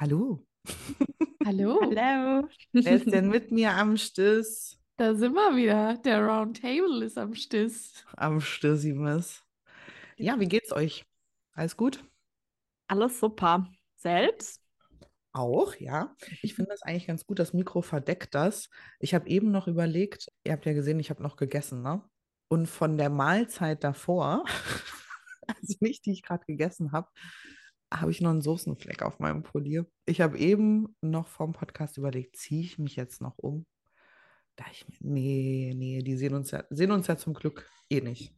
[0.00, 0.42] Hallo.
[1.44, 1.78] Hallo.
[1.94, 2.48] Hallo.
[2.72, 4.80] Wer ist denn mit mir am Stiss?
[4.96, 5.98] Da sind wir wieder.
[5.98, 8.02] Der Roundtable ist am Stiss.
[8.16, 9.44] Am Stissimus.
[10.16, 11.04] Ja, wie geht's euch?
[11.52, 12.02] Alles gut?
[12.88, 13.70] Alles super.
[13.96, 14.62] Selbst?
[15.32, 16.16] Auch, ja.
[16.40, 17.38] Ich finde das eigentlich ganz gut.
[17.38, 18.70] Das Mikro verdeckt das.
[19.00, 22.02] Ich habe eben noch überlegt, ihr habt ja gesehen, ich habe noch gegessen, ne?
[22.48, 24.46] Und von der Mahlzeit davor,
[25.46, 27.10] also nicht die ich gerade gegessen habe,
[27.92, 29.82] habe ich noch einen Soßenfleck auf meinem Pulli.
[30.06, 33.66] Ich habe eben noch vorm Podcast überlegt, ziehe ich mich jetzt noch um?
[34.56, 38.00] Da ich mir, nee, nee, die sehen uns ja, sehen uns ja zum Glück eh
[38.00, 38.34] nicht.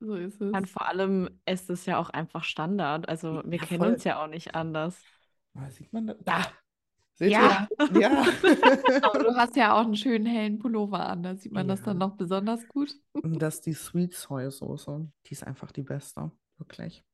[0.00, 0.52] So ist es.
[0.52, 3.08] Und vor allem ist es ja auch einfach Standard.
[3.08, 3.92] Also wir Ja, kennen voll.
[3.94, 4.98] uns ja auch nicht anders.
[5.54, 6.16] Ah, Sieht man das?
[6.24, 6.46] Da!
[7.14, 7.68] Seht Ja.
[7.90, 8.00] ihr?
[8.00, 8.22] Ja.
[9.02, 11.22] Aber du hast ja auch einen schönen hellen Pullover an.
[11.22, 11.86] Da sieht man das Ja.
[11.86, 12.94] dann noch besonders gut.
[13.12, 15.10] Und das ist die Sweet Soy Soße.
[15.26, 17.04] Die ist einfach die beste, wirklich.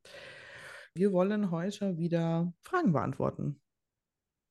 [0.97, 3.61] Wir wollen heute wieder Fragen beantworten.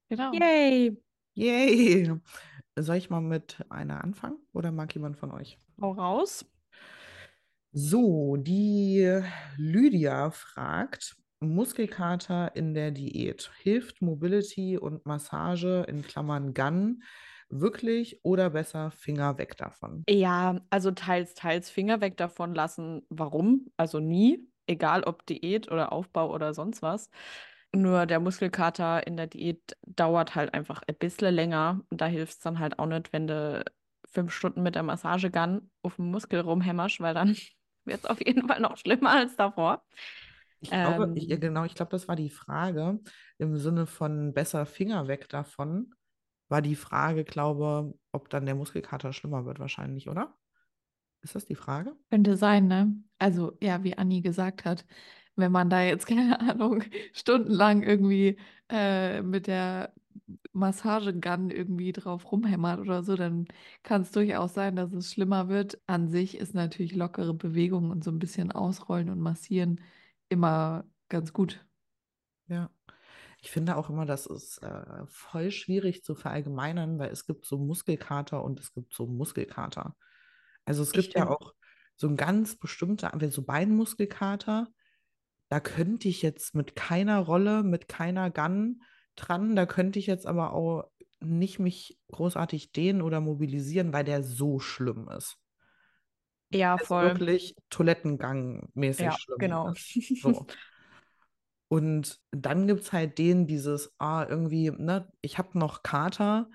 [0.10, 0.32] Genau.
[0.34, 0.96] Yay.
[1.34, 2.12] Yay!
[2.78, 5.58] Soll ich mal mit einer anfangen oder mag jemand von euch?
[5.82, 6.46] Hau raus.
[7.72, 9.22] So, die
[9.58, 13.52] Lydia fragt, Muskelkater in der Diät.
[13.64, 17.02] Hilft Mobility und Massage in Klammern Gun
[17.50, 20.04] wirklich oder besser Finger weg davon?
[20.08, 23.02] Ja, also teils, teils Finger weg davon lassen.
[23.10, 23.72] Warum?
[23.78, 24.48] Also nie.
[24.67, 27.09] Egal ob Diät oder Aufbau oder sonst was.
[27.73, 31.81] Nur der Muskelkater in der Diät dauert halt einfach ein bisschen länger.
[31.91, 33.63] Da hilft es dann halt auch nicht, wenn du
[34.11, 37.36] fünf Stunden mit der Massagegun auf dem Muskel rumhämmerst, weil dann
[37.86, 39.83] wird es auf jeden Fall noch schlimmer als davor.
[40.59, 41.38] Ich glaube, ich, ja, Ähm.
[41.38, 42.99] genau, ich glaube, das war die Frage
[43.38, 45.93] im Sinne von besser Finger weg davon.
[46.49, 50.36] War die Frage, glaube, ob dann der Muskelkater schlimmer wird, wahrscheinlich, oder?
[51.26, 51.95] Ist das die Frage?
[52.12, 52.95] Könnte sein, ne?
[53.18, 54.86] Also, ja, wie Anni gesagt hat,
[55.36, 56.83] wenn man da jetzt, keine Ahnung,
[57.14, 58.38] stundenlang irgendwie
[58.70, 59.92] äh, mit der
[60.54, 63.48] Massagegun irgendwie drauf rumhämmert oder so, dann
[63.82, 65.80] kann es durchaus sein, dass es schlimmer wird.
[65.88, 69.82] An sich ist natürlich lockere Bewegung und so ein bisschen ausrollen und massieren
[70.30, 71.66] immer ganz gut.
[72.48, 72.70] Ja.
[73.42, 77.58] Ich finde auch immer, das ist äh, voll schwierig zu verallgemeinern, weil es gibt so
[77.58, 79.95] Muskelkater und es gibt so Muskelkater.
[80.65, 81.53] Also es gibt ja auch
[81.95, 84.67] so ein ganz bestimmter, wenn so Beinmuskelkater,
[85.49, 88.81] da könnte ich jetzt mit keiner Rolle, mit keiner Gun
[89.15, 90.89] dran, da könnte ich jetzt aber auch
[91.21, 95.37] nicht mich großartig dehnen oder mobilisieren, weil der so schlimm ist.
[96.52, 97.04] Ja, Der ist voll.
[97.04, 99.73] wirklich Toilettengangmäßig Ja, schlimm genau.
[99.73, 99.95] ist.
[100.21, 100.48] So.
[101.67, 106.49] Und dann gibt es halt den, dieses, ah, irgendwie, ne, ich habe noch Kater.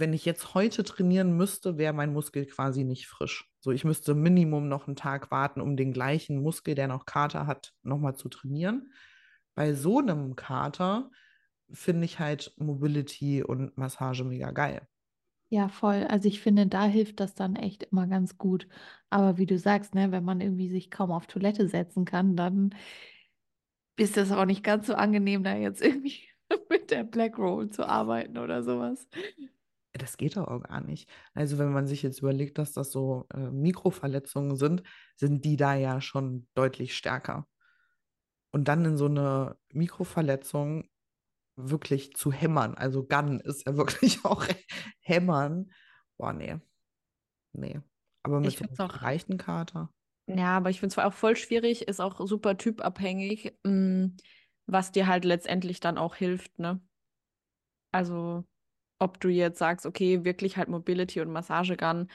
[0.00, 3.50] Wenn ich jetzt heute trainieren müsste, wäre mein Muskel quasi nicht frisch.
[3.60, 7.46] So, ich müsste Minimum noch einen Tag warten, um den gleichen Muskel, der noch Kater
[7.46, 8.92] hat, nochmal zu trainieren.
[9.54, 11.10] Bei so einem Kater
[11.70, 14.88] finde ich halt Mobility und Massage mega geil.
[15.50, 16.06] Ja, voll.
[16.08, 18.68] Also ich finde, da hilft das dann echt immer ganz gut.
[19.10, 22.74] Aber wie du sagst, ne, wenn man irgendwie sich kaum auf Toilette setzen kann, dann
[23.96, 26.22] ist das auch nicht ganz so angenehm, da jetzt irgendwie
[26.70, 29.08] mit der Black Roll zu arbeiten oder sowas.
[29.92, 31.08] Das geht doch auch gar nicht.
[31.34, 34.82] Also wenn man sich jetzt überlegt, dass das so äh, Mikroverletzungen sind,
[35.16, 37.48] sind die da ja schon deutlich stärker.
[38.52, 40.88] Und dann in so eine Mikroverletzung
[41.56, 44.44] wirklich zu hämmern, also Gun ist ja wirklich auch
[45.00, 45.70] hämmern.
[46.16, 46.58] Boah, nee.
[47.52, 47.80] Nee.
[48.22, 49.92] Aber mit find's auch- leichten Kater.
[50.26, 54.10] Ja, aber ich finde es auch voll schwierig, ist auch super typabhängig, mh,
[54.66, 56.80] was dir halt letztendlich dann auch hilft, ne?
[57.92, 58.44] Also,
[59.00, 62.08] ob du jetzt sagst, okay, wirklich halt Mobility und Massagegun,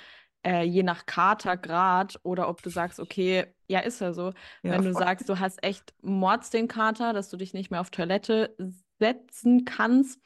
[0.45, 4.31] äh, je nach Katergrad, oder ob du sagst, okay, ja, ist ja so.
[4.63, 5.03] Ja, Wenn du voll.
[5.03, 8.55] sagst, du hast echt Mords den Kater, dass du dich nicht mehr auf Toilette
[8.99, 10.21] setzen kannst,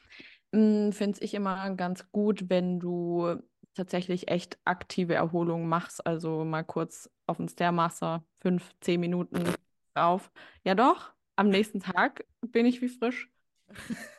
[0.52, 3.36] finde ich immer ganz gut, wenn du
[3.76, 6.06] tatsächlich echt aktive Erholung machst.
[6.06, 9.54] Also mal kurz auf den Stairmaster, fünf, zehn Minuten
[9.94, 10.32] drauf.
[10.66, 13.30] Ja doch, am nächsten Tag bin ich wie frisch.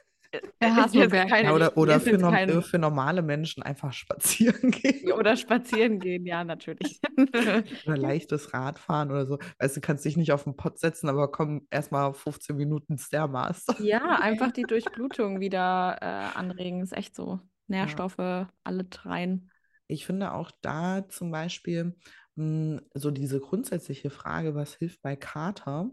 [0.61, 1.29] Der Haselberg.
[1.29, 5.13] keine- Ja, oder oder für, jetzt norm kein- äh, für normale Menschen einfach spazieren gehen.
[5.13, 7.01] Oder spazieren gehen, ja, natürlich.
[7.87, 9.39] Oder leichtes Radfahren oder so.
[9.59, 13.81] Weißt du, kannst dich nicht auf den Pott setzen, aber komm erstmal 15 Minuten Stairmaster.
[13.83, 17.41] Ja, einfach die Durchblutung wieder äh, anregen, ist echt so.
[17.67, 19.51] Nährstoffe, alle rein.
[19.87, 21.97] Ich finde auch da zum Beispiel
[22.37, 25.91] mh, so diese grundsätzliche Frage, was hilft bei Kater,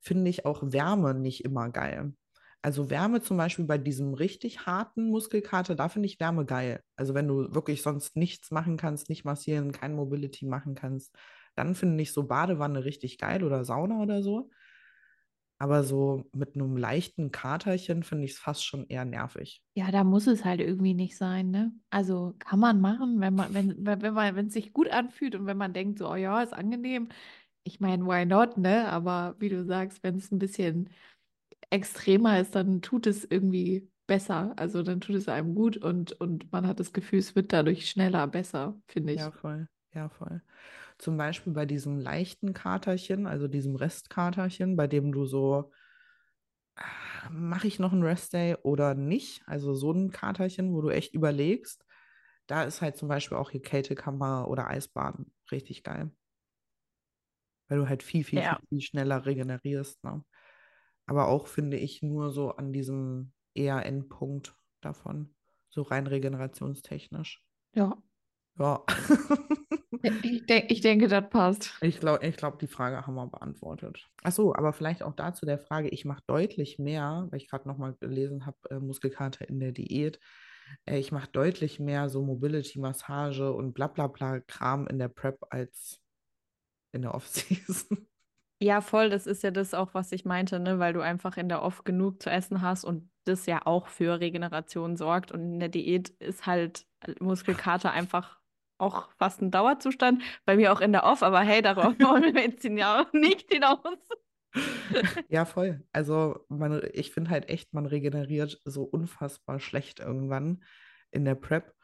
[0.00, 2.12] finde ich auch Wärme nicht immer geil.
[2.66, 6.82] Also Wärme zum Beispiel bei diesem richtig harten Muskelkater, da finde ich Wärme geil.
[6.96, 11.14] Also wenn du wirklich sonst nichts machen kannst, nicht massieren, kein Mobility machen kannst,
[11.54, 14.50] dann finde ich so Badewanne richtig geil oder Sauna oder so.
[15.60, 19.62] Aber so mit einem leichten Katerchen finde ich es fast schon eher nervig.
[19.76, 21.70] Ja, da muss es halt irgendwie nicht sein, ne?
[21.90, 25.46] Also kann man machen, wenn man, wenn, wenn man, wenn es sich gut anfühlt und
[25.46, 27.10] wenn man denkt, so, oh ja, ist angenehm.
[27.62, 28.88] Ich meine, why not, ne?
[28.88, 30.90] Aber wie du sagst, wenn es ein bisschen
[31.70, 34.54] extremer ist, dann tut es irgendwie besser.
[34.58, 37.90] Also dann tut es einem gut und, und man hat das Gefühl, es wird dadurch
[37.90, 39.22] schneller besser, finde ich.
[39.22, 39.68] Ja, voll.
[39.94, 40.42] Ja, voll.
[40.98, 45.72] Zum Beispiel bei diesem leichten Katerchen, also diesem Restkaterchen, bei dem du so,
[46.76, 49.42] ah, mache ich noch einen Restday oder nicht?
[49.46, 51.84] Also so ein Katerchen, wo du echt überlegst.
[52.46, 56.12] Da ist halt zum Beispiel auch hier Kältekammer oder Eisbaden richtig geil.
[57.68, 58.42] Weil du halt viel, viel, Ja.
[58.42, 60.02] viel, viel schneller regenerierst.
[60.04, 60.24] Ne?
[61.06, 65.34] Aber auch finde ich nur so an diesem eher Endpunkt davon,
[65.70, 67.42] so rein regenerationstechnisch.
[67.74, 67.96] Ja,
[68.58, 68.84] Ja.
[70.22, 71.74] ich, denk, ich denke, das passt.
[71.80, 74.08] Ich glaube, ich glaub, die Frage haben wir beantwortet.
[74.22, 77.68] Ach so, aber vielleicht auch dazu der Frage, ich mache deutlich mehr, weil ich gerade
[77.68, 80.20] nochmal gelesen habe, äh, Muskelkater in der Diät.
[80.84, 85.38] Äh, ich mache deutlich mehr so Mobility-Massage und bla bla bla Kram in der Prep
[85.50, 86.00] als
[86.92, 88.06] in der Off-Season.
[88.58, 90.78] Ja, voll, das ist ja das auch, was ich meinte, ne?
[90.78, 94.20] Weil du einfach in der Off genug zu essen hast und das ja auch für
[94.20, 95.30] Regeneration sorgt.
[95.30, 96.86] Und in der Diät ist halt
[97.20, 98.40] Muskelkater einfach
[98.78, 100.22] auch fast ein Dauerzustand.
[100.44, 103.80] Bei mir auch in der Off, aber hey, darauf wollen wir jetzt ja nicht hinaus.
[105.28, 105.84] Ja, voll.
[105.92, 110.64] Also man, ich finde halt echt, man regeneriert so unfassbar schlecht irgendwann
[111.10, 111.74] in der Prep.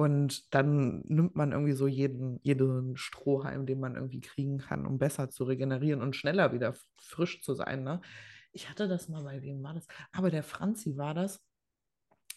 [0.00, 4.98] Und dann nimmt man irgendwie so jeden, jeden Strohhalm, den man irgendwie kriegen kann, um
[4.98, 7.82] besser zu regenerieren und schneller wieder frisch zu sein.
[7.84, 8.00] Ne?
[8.52, 9.86] Ich hatte das mal, bei wem war das?
[10.12, 11.42] Aber der Franzi war das,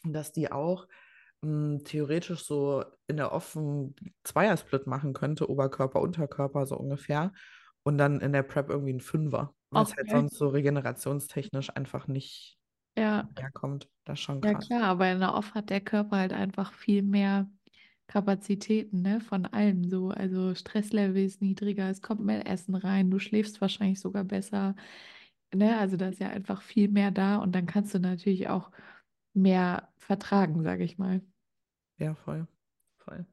[0.04, 0.88] dass die auch
[1.42, 7.34] mh, theoretisch so in der offen Zweiersplit machen könnte, Oberkörper, Unterkörper so ungefähr.
[7.84, 10.10] Und dann in der Prep irgendwie ein Fünfer, es halt Okay.
[10.10, 12.58] sonst so regenerationstechnisch einfach nicht
[12.98, 13.90] Ja, herkommt.
[14.06, 14.68] Das ist schon ja krass.
[14.68, 17.50] klar, aber in der Off hat der Körper halt einfach viel mehr
[18.08, 20.10] Kapazitäten, ne, von allem so.
[20.10, 24.76] Also Stresslevel ist niedriger, es kommt mehr Essen rein, du schläfst wahrscheinlich sogar besser,
[25.54, 25.78] ne?
[25.80, 28.72] Also da ist ja einfach viel mehr da und dann kannst du natürlich auch
[29.34, 31.22] mehr vertragen, sage ich mal.
[31.98, 32.48] Ja, voll.
[32.98, 33.26] Voll.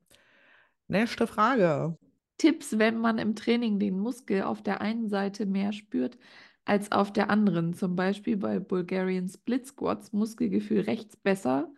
[0.89, 1.99] Nächste Frage.
[2.39, 6.19] Tipps, wenn man im Training den Muskel auf der einen Seite mehr spürt
[6.65, 7.75] als auf der anderen.
[7.75, 11.73] Zum Beispiel bei Bulgarian Split Squats Muskelgefühl rechts besser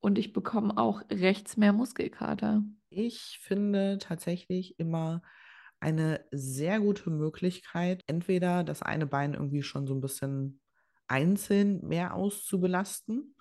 [0.00, 2.62] und ich bekomme auch rechts mehr Muskelkater.
[2.90, 5.22] Ich finde tatsächlich immer
[5.80, 10.60] eine sehr gute Möglichkeit, entweder das eine Bein irgendwie schon so ein bisschen
[11.08, 13.34] einzeln mehr auszubelasten,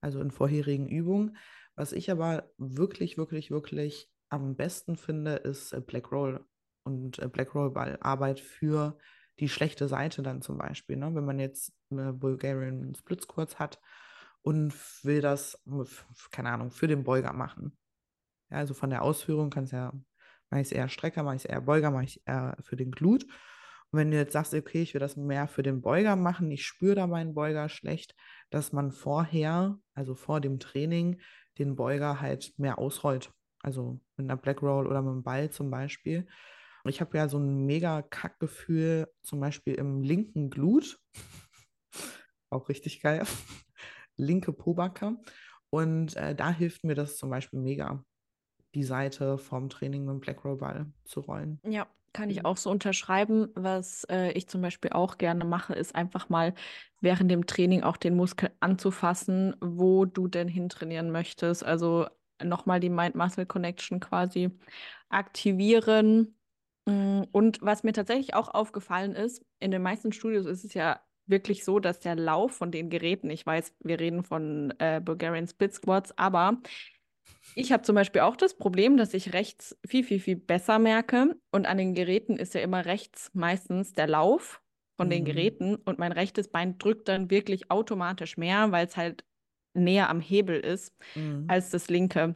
[0.00, 1.36] also in vorherigen Übungen.
[1.74, 6.44] Was ich aber wirklich, wirklich, wirklich am besten finde, ist Black Roll
[6.84, 8.98] und äh, Black Roll Ballarbeit für
[9.40, 10.96] die schlechte Seite dann zum Beispiel.
[10.96, 11.14] Ne?
[11.14, 13.80] Wenn man jetzt eine Bulgarian Split Squats hat
[14.42, 14.74] und
[15.04, 15.62] will das,
[16.30, 17.76] keine Ahnung, für den Beuger machen.
[18.50, 19.92] Ja, also von der Ausführung kannst du ja,
[20.50, 22.90] mache ich es eher Strecker, mache ich es eher Beuger, mache ich eher für den
[22.90, 23.24] Glut.
[23.24, 26.64] Und wenn du jetzt sagst, okay, ich will das mehr für den Beuger machen, ich
[26.64, 28.14] spüre da meinen Beuger schlecht,
[28.50, 31.20] dass man vorher, also vor dem Training,
[31.58, 33.32] den Beuger halt mehr ausrollt.
[33.60, 36.26] Also mit einer Black Roll oder mit einem Ball zum Beispiel.
[36.84, 40.98] Ich habe ja so ein mega Kackgefühl, zum Beispiel im linken Glut.
[42.50, 43.22] Auch richtig geil.
[44.16, 45.16] Linke Pobacke.
[45.70, 48.04] Und äh, da hilft mir das zum Beispiel mega,
[48.74, 51.60] die Seite vom Training mit dem Black Roll Ball zu rollen.
[51.64, 52.46] Ja, kann ich Mhm.
[52.46, 53.48] auch so unterschreiben.
[53.54, 56.54] Was äh, ich zum Beispiel auch gerne mache, ist einfach mal
[57.00, 61.64] während dem Training auch den Muskel anzufassen, wo du denn hintrainieren möchtest.
[61.64, 62.06] Also
[62.42, 64.50] nochmal die Mind-Muscle-Connection quasi
[65.08, 66.36] aktivieren.
[66.88, 71.00] Mm, Und was mir tatsächlich auch aufgefallen ist, in den meisten Studios ist es ja
[71.26, 75.46] wirklich so, dass der Lauf von den Geräten, ich weiß, wir reden von äh, Bulgarian
[75.46, 76.60] Split Squats, aber
[77.54, 81.36] ich habe zum Beispiel auch das Problem, dass ich rechts viel, viel, viel besser merke.
[81.52, 84.62] Und an den Geräten ist ja immer rechts meistens der Lauf
[84.96, 85.26] von den Mhm.
[85.26, 85.76] Geräten.
[85.76, 89.24] Und mein rechtes Bein drückt dann wirklich automatisch mehr, weil es halt
[89.74, 91.52] näher am Hebel ist Mhm.
[91.52, 92.34] als das linke.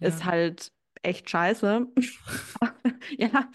[0.00, 0.26] Ist Ja.
[0.26, 0.72] halt
[1.02, 1.86] echt scheiße.
[3.18, 3.50] ja.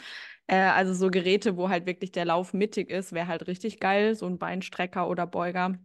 [0.48, 4.16] Äh, also so Geräte, wo halt wirklich der Lauf mittig ist, wäre halt richtig geil.
[4.16, 5.78] So ein Beinstrecker oder Beuger.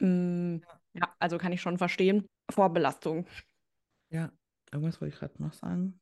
[0.00, 0.58] Mm,
[0.94, 2.26] ja, also kann ich schon verstehen.
[2.50, 3.26] Vorbelastung.
[4.10, 4.32] Ja,
[4.72, 6.00] irgendwas wollte ich gerade noch sagen.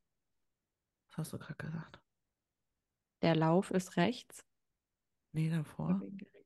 [1.09, 1.99] Was hast du gerade gesagt?
[3.21, 4.45] Der Lauf ist rechts.
[5.33, 6.01] Nee, davor.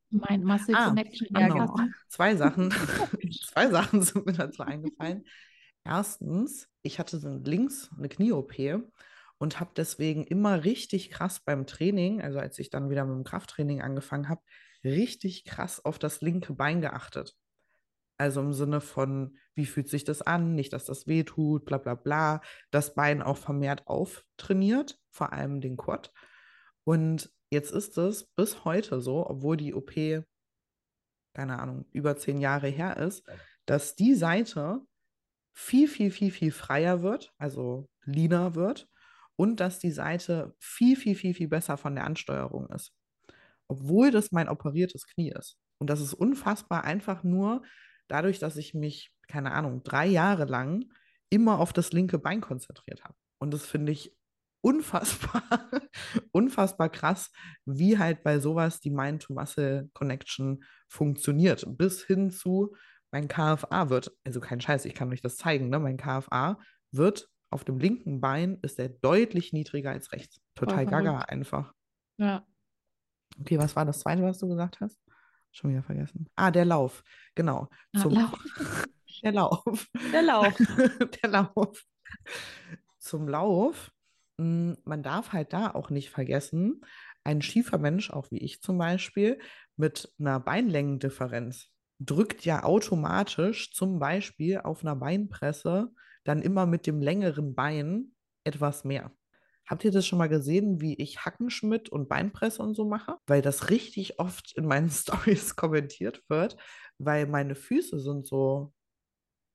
[0.09, 1.63] Mein Muscle Ah, Connection ja, genau.
[1.63, 1.93] anpassen.
[2.07, 2.71] Zwei Sachen.
[3.53, 5.25] Zwei Sachen sind mir dazu eingefallen.
[5.83, 8.83] Erstens, ich hatte links eine Knie-OP
[9.37, 13.23] und habe deswegen immer richtig krass beim Training, also als ich dann wieder mit dem
[13.23, 14.41] Krafttraining angefangen habe,
[14.83, 17.35] richtig krass auf das linke Bein geachtet.
[18.17, 20.53] Also im Sinne von, wie fühlt sich das an?
[20.53, 22.41] Nicht, dass das weh tut, bla bla bla.
[22.69, 26.11] Das Bein auch vermehrt auftrainiert, vor allem den Quad.
[26.83, 29.93] Und jetzt ist es bis heute so, obwohl die OP,
[31.33, 33.25] keine Ahnung, über zehn Jahre her ist,
[33.65, 34.81] dass die Seite
[35.53, 38.87] viel, viel, viel, viel freier wird, also leaner wird
[39.35, 42.93] und dass die Seite viel, viel, viel, viel besser von der Ansteuerung ist.
[43.67, 45.57] Obwohl das mein operiertes Knie ist.
[45.79, 47.61] Und das ist unfassbar einfach nur
[48.07, 50.85] dadurch, dass ich mich, keine Ahnung, drei Jahre lang
[51.29, 53.15] immer auf das linke Bein konzentriert habe.
[53.39, 54.13] Und das finde ich
[54.61, 55.43] unfassbar,
[56.31, 57.31] unfassbar krass,
[57.65, 61.65] wie halt bei sowas die Mind-to-Muscle-Connection funktioniert.
[61.77, 62.75] Bis hin zu,
[63.11, 65.79] mein KFA wird, also kein Scheiß, ich kann euch das zeigen, ne?
[65.79, 66.59] mein KFA
[66.91, 70.39] wird auf dem linken Bein ist er deutlich niedriger als rechts.
[70.53, 71.73] Total gaga einfach.
[72.17, 72.45] Ja.
[73.39, 74.99] Okay, was war das zweite, was du gesagt hast?
[75.51, 76.27] Schon wieder vergessen.
[76.35, 77.03] Ah, der Lauf.
[77.33, 77.67] Genau.
[77.95, 78.33] Ah, Zum, Lauf.
[79.23, 79.87] Der Lauf.
[80.13, 80.53] Der Lauf.
[81.23, 81.83] der Lauf.
[82.99, 83.91] Zum Lauf.
[84.37, 86.81] mh, Man darf halt da auch nicht vergessen,
[87.23, 89.39] ein schiefer Mensch, auch wie ich zum Beispiel,
[89.75, 91.67] mit einer Beinlängendifferenz
[91.99, 95.91] drückt ja automatisch zum Beispiel auf einer Beinpresse
[96.23, 98.11] dann immer mit dem längeren Bein
[98.43, 99.11] etwas mehr.
[99.67, 103.17] Habt ihr das schon mal gesehen, wie ich Hackenschmidt und Beinpresse und so mache?
[103.27, 106.57] Weil das richtig oft in meinen Stories kommentiert wird,
[106.97, 108.73] weil meine Füße sind so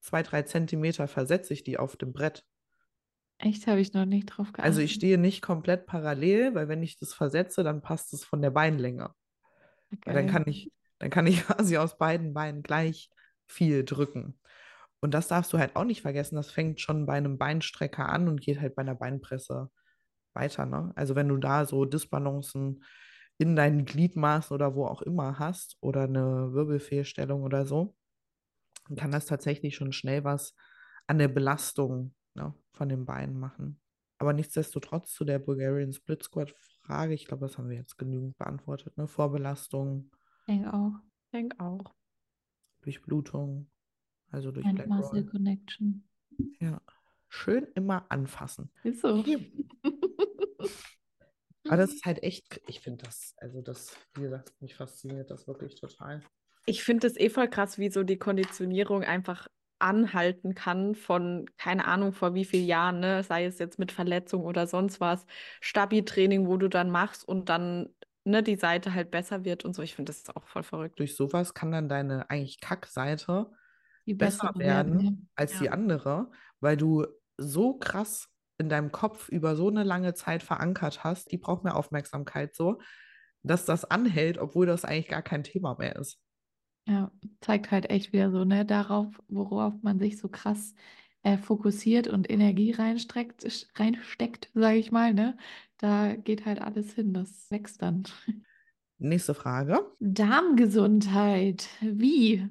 [0.00, 2.44] zwei, drei Zentimeter versetze ich die auf dem Brett.
[3.38, 4.64] Echt, habe ich noch nicht drauf geachtet.
[4.64, 8.40] Also ich stehe nicht komplett parallel, weil wenn ich das versetze, dann passt es von
[8.40, 9.12] der Beinlänge.
[10.04, 13.10] Weil dann kann ich, dann kann ich quasi aus beiden Beinen gleich
[13.46, 14.38] viel drücken.
[15.00, 16.36] Und das darfst du halt auch nicht vergessen.
[16.36, 19.70] Das fängt schon bei einem Beinstrecker an und geht halt bei einer Beinpresse
[20.32, 20.66] weiter.
[20.66, 20.92] Ne?
[20.96, 22.82] Also wenn du da so Disbalancen
[23.38, 27.96] in deinen Gliedmaßen oder wo auch immer hast oder eine Wirbelfehlstellung oder so,
[28.88, 30.54] dann kann das tatsächlich schon schnell was
[31.06, 33.80] an der Belastung ne, von den Beinen machen.
[34.18, 38.38] Aber nichtsdestotrotz zu der Bulgarian Split Squat Frage, ich glaube, das haben wir jetzt genügend
[38.38, 38.96] beantwortet.
[38.96, 39.08] Ne?
[39.08, 40.10] Vorbelastung,
[40.46, 40.92] Ich denke auch.
[41.24, 41.94] Ich denke auch.
[42.82, 43.70] Durchblutung,
[44.30, 45.30] also durch And Black Muscle Roll.
[45.30, 46.06] Connection.
[46.60, 46.82] Ja.
[47.28, 48.70] Schön immer anfassen.
[48.82, 49.24] Ist so.
[51.66, 55.48] Aber das ist halt echt, ich finde das, also das, wie gesagt, mich fasziniert das
[55.48, 56.22] wirklich total.
[56.66, 59.48] Ich finde es eh voll krass, wie so die Konditionierung einfach
[59.78, 63.22] anhalten kann von, keine Ahnung, vor wie vielen Jahren, ne?
[63.22, 65.26] Sei es jetzt mit Verletzung oder sonst was,
[65.60, 67.94] Stabi-Training, wo du dann machst und dann,
[68.24, 69.82] ne, die Seite halt besser wird und so.
[69.82, 70.98] Ich finde das auch voll verrückt.
[70.98, 73.50] Durch sowas kann dann deine eigentlich Kackseite
[74.06, 75.28] besser werden werden.
[75.36, 75.58] als Ja.
[75.58, 78.28] die andere, weil du so krass
[78.58, 82.80] in deinem Kopf über so eine lange Zeit verankert hast, die braucht mehr Aufmerksamkeit so,
[83.42, 86.20] dass das anhält, obwohl das eigentlich gar kein Thema mehr ist.
[86.86, 86.92] Ja.
[86.94, 90.74] ja, zeigt halt echt wieder so, ne, darauf, worauf man sich so krass
[91.24, 95.36] äh, fokussiert und Energie reinsteckt, sch- reinsteckt, sage ich mal, ne?
[95.78, 98.04] Da geht halt alles hin, das wächst dann.
[98.98, 102.48] Nächste Frage, Darmgesundheit, wie?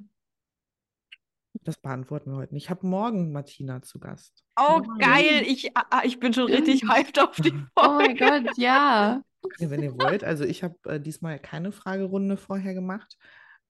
[1.62, 2.64] das beantworten wir heute nicht.
[2.64, 4.44] Ich habe morgen Martina zu Gast.
[4.58, 5.42] Oh, geil!
[5.46, 8.42] Ich, ah, ah, ich bin schon richtig hyped auf die Oh mein Folge.
[8.44, 9.22] Gott, ja.
[9.58, 10.24] Ja, wenn ihr wollt.
[10.24, 13.16] Also ich habe äh, diesmal keine Fragerunde vorher gemacht,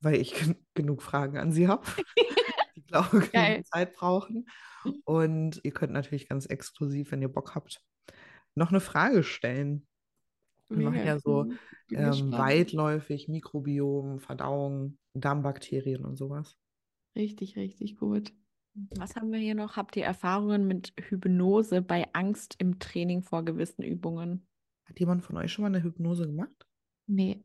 [0.01, 1.87] weil ich gen genug Fragen an sie habe.
[2.95, 3.53] Glaube Geil.
[3.55, 4.47] genug Zeit brauchen.
[5.05, 7.83] Und ihr könnt natürlich ganz exklusiv, wenn ihr Bock habt,
[8.55, 9.87] noch eine Frage stellen.
[10.69, 11.51] Wir machen ja so
[11.91, 16.57] ähm, weitläufig Mikrobiom, Verdauung, Darmbakterien und sowas.
[17.17, 18.33] Richtig, richtig gut.
[18.97, 19.77] Was haben wir hier noch?
[19.77, 24.47] Habt ihr Erfahrungen mit Hypnose bei Angst im Training vor gewissen Übungen?
[24.87, 26.67] Hat jemand von euch schon mal eine Hypnose gemacht?
[27.07, 27.45] Nee,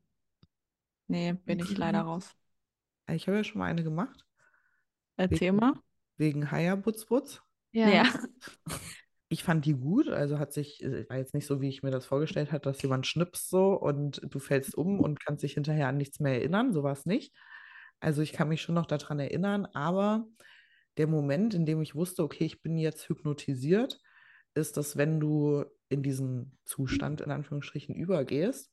[1.09, 2.35] Nee, bin ich leider raus.
[3.11, 4.27] Ich habe ja schon mal eine gemacht,
[5.19, 5.73] Erzähl Wegen- mal.
[6.17, 7.41] wegen Hayabutzbutz.
[7.71, 7.89] ja.
[7.89, 8.03] Ja.
[9.31, 11.91] Ich fand die gut, also hat sich, äh, war jetzt nicht so, wie ich mir
[11.91, 15.87] das vorgestellt habe, dass jemand schnipst so und du fällst um und kannst dich hinterher
[15.87, 17.31] an nichts mehr erinnern, so war es nicht.
[17.99, 20.25] Also ich kann mich schon noch daran erinnern, aber
[20.97, 23.99] der Moment, in dem ich wusste, okay, ich bin jetzt hypnotisiert,
[24.55, 28.71] ist, dass wenn du in diesen Zustand in Anführungsstrichen übergehst,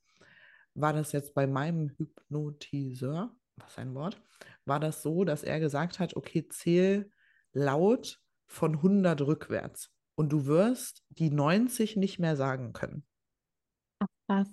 [0.73, 4.20] war das jetzt bei meinem Hypnotiseur, was ein Wort,
[4.64, 7.10] war das so, dass er gesagt hat, okay, zähl
[7.52, 13.06] laut von 100 rückwärts und du wirst die 90 nicht mehr sagen können.
[14.28, 14.48] Was?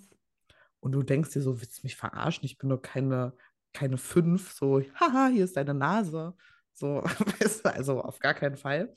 [0.80, 2.44] Und du denkst dir so, willst du mich verarschen?
[2.44, 3.34] Ich bin doch keine,
[3.72, 6.34] keine 5, so, haha, hier ist deine Nase.
[6.72, 7.02] So,
[7.40, 8.94] weißt du, also auf gar keinen Fall.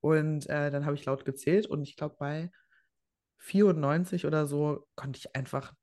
[0.00, 2.50] Und äh, dann habe ich laut gezählt und ich glaube, bei
[3.38, 5.74] 94 oder so konnte ich einfach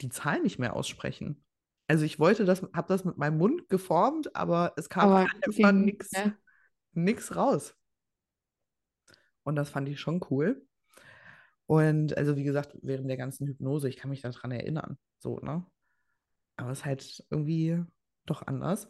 [0.00, 1.44] die Zahl nicht mehr aussprechen.
[1.92, 5.72] Also ich wollte das, habe das mit meinem Mund geformt, aber es kam Aber einfach
[5.72, 6.10] nichts
[6.94, 7.76] nix raus.
[9.42, 10.66] Und das fand ich schon cool.
[11.66, 15.66] Und also wie gesagt, während der ganzen Hypnose, ich kann mich daran erinnern, so, ne?
[16.56, 17.84] Aber es ist halt irgendwie
[18.24, 18.88] doch anders.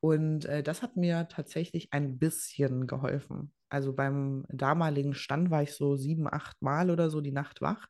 [0.00, 3.52] Und äh, das hat mir tatsächlich ein bisschen geholfen.
[3.68, 7.88] Also beim damaligen Stand war ich so sieben, acht Mal oder so die Nacht wach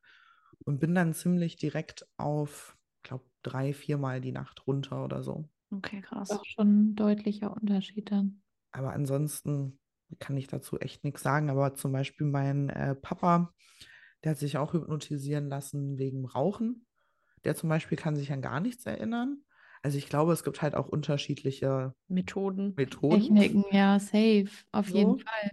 [0.65, 5.23] und bin dann ziemlich direkt auf, ich glaube, drei, vier Mal die Nacht runter oder
[5.23, 5.49] so.
[5.71, 6.31] Okay, krass.
[6.31, 8.43] Auch schon ein deutlicher Unterschied dann.
[8.73, 9.79] Aber ansonsten
[10.19, 11.51] kann ich dazu echt nichts sagen.
[11.51, 13.53] Aber zum Beispiel mein äh, Papa,
[14.25, 16.87] der hat sich auch hypnotisieren lassen wegen Rauchen.
[17.45, 19.43] Der zum Beispiel kann sich an gar nichts erinnern.
[19.83, 22.75] Also ich glaube, es gibt halt auch unterschiedliche Methoden.
[22.77, 23.37] Methoden.
[23.37, 25.19] Techniken, ja, safe, auf jeden So.
[25.19, 25.51] Fall.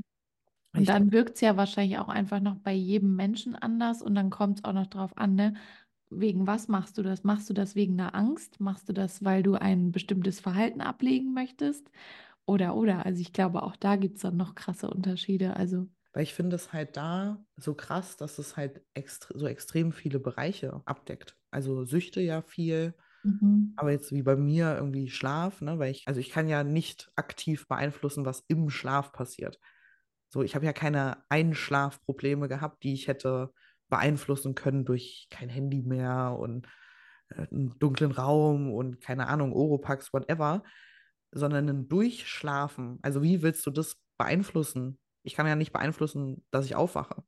[0.76, 4.16] Und Ich dann wirkt es ja wahrscheinlich auch einfach noch bei jedem Menschen anders und
[4.16, 5.54] dann kommt es auch noch drauf an, ne?
[6.20, 7.24] Wegen was machst du das?
[7.24, 8.60] Machst du das wegen einer Angst?
[8.60, 11.90] Machst du das, weil du ein bestimmtes Verhalten ablegen möchtest?
[12.46, 13.06] Oder, oder.
[13.06, 15.56] Also ich glaube, auch da gibt es dann noch krasse Unterschiede.
[15.58, 19.92] Also, Weil ich finde es halt da so krass, dass es halt extre so extrem
[19.92, 21.36] viele Bereiche abdeckt.
[21.52, 22.94] Also Süchte ja viel,
[23.24, 23.74] mhm.
[23.78, 25.80] aber jetzt wie bei mir irgendwie Schlaf, ne?
[25.80, 29.60] Weil ich, also ich kann ja nicht aktiv beeinflussen, was im Schlaf passiert.
[30.30, 33.54] So, ich habe ja keine Einschlafprobleme gehabt, die ich hätte
[33.94, 36.68] beeinflussen können durch kein Handy mehr und
[37.30, 40.64] äh, einen dunklen Raum und keine Ahnung, Oropax, whatever,
[41.32, 42.98] sondern ein Durchschlafen.
[43.04, 44.98] Also wie willst du das beeinflussen?
[45.22, 47.24] Ich kann ja nicht beeinflussen, dass ich aufwache,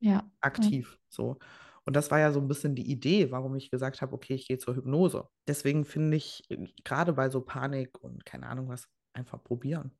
[0.00, 0.28] ja.
[0.40, 0.98] aktiv.
[1.08, 1.38] So.
[1.84, 4.48] Und das war ja so ein bisschen die Idee, warum ich gesagt habe, okay, ich
[4.48, 5.28] gehe zur Hypnose.
[5.46, 9.96] Deswegen finde ich äh, gerade bei so Panik und keine Ahnung was, einfach probieren.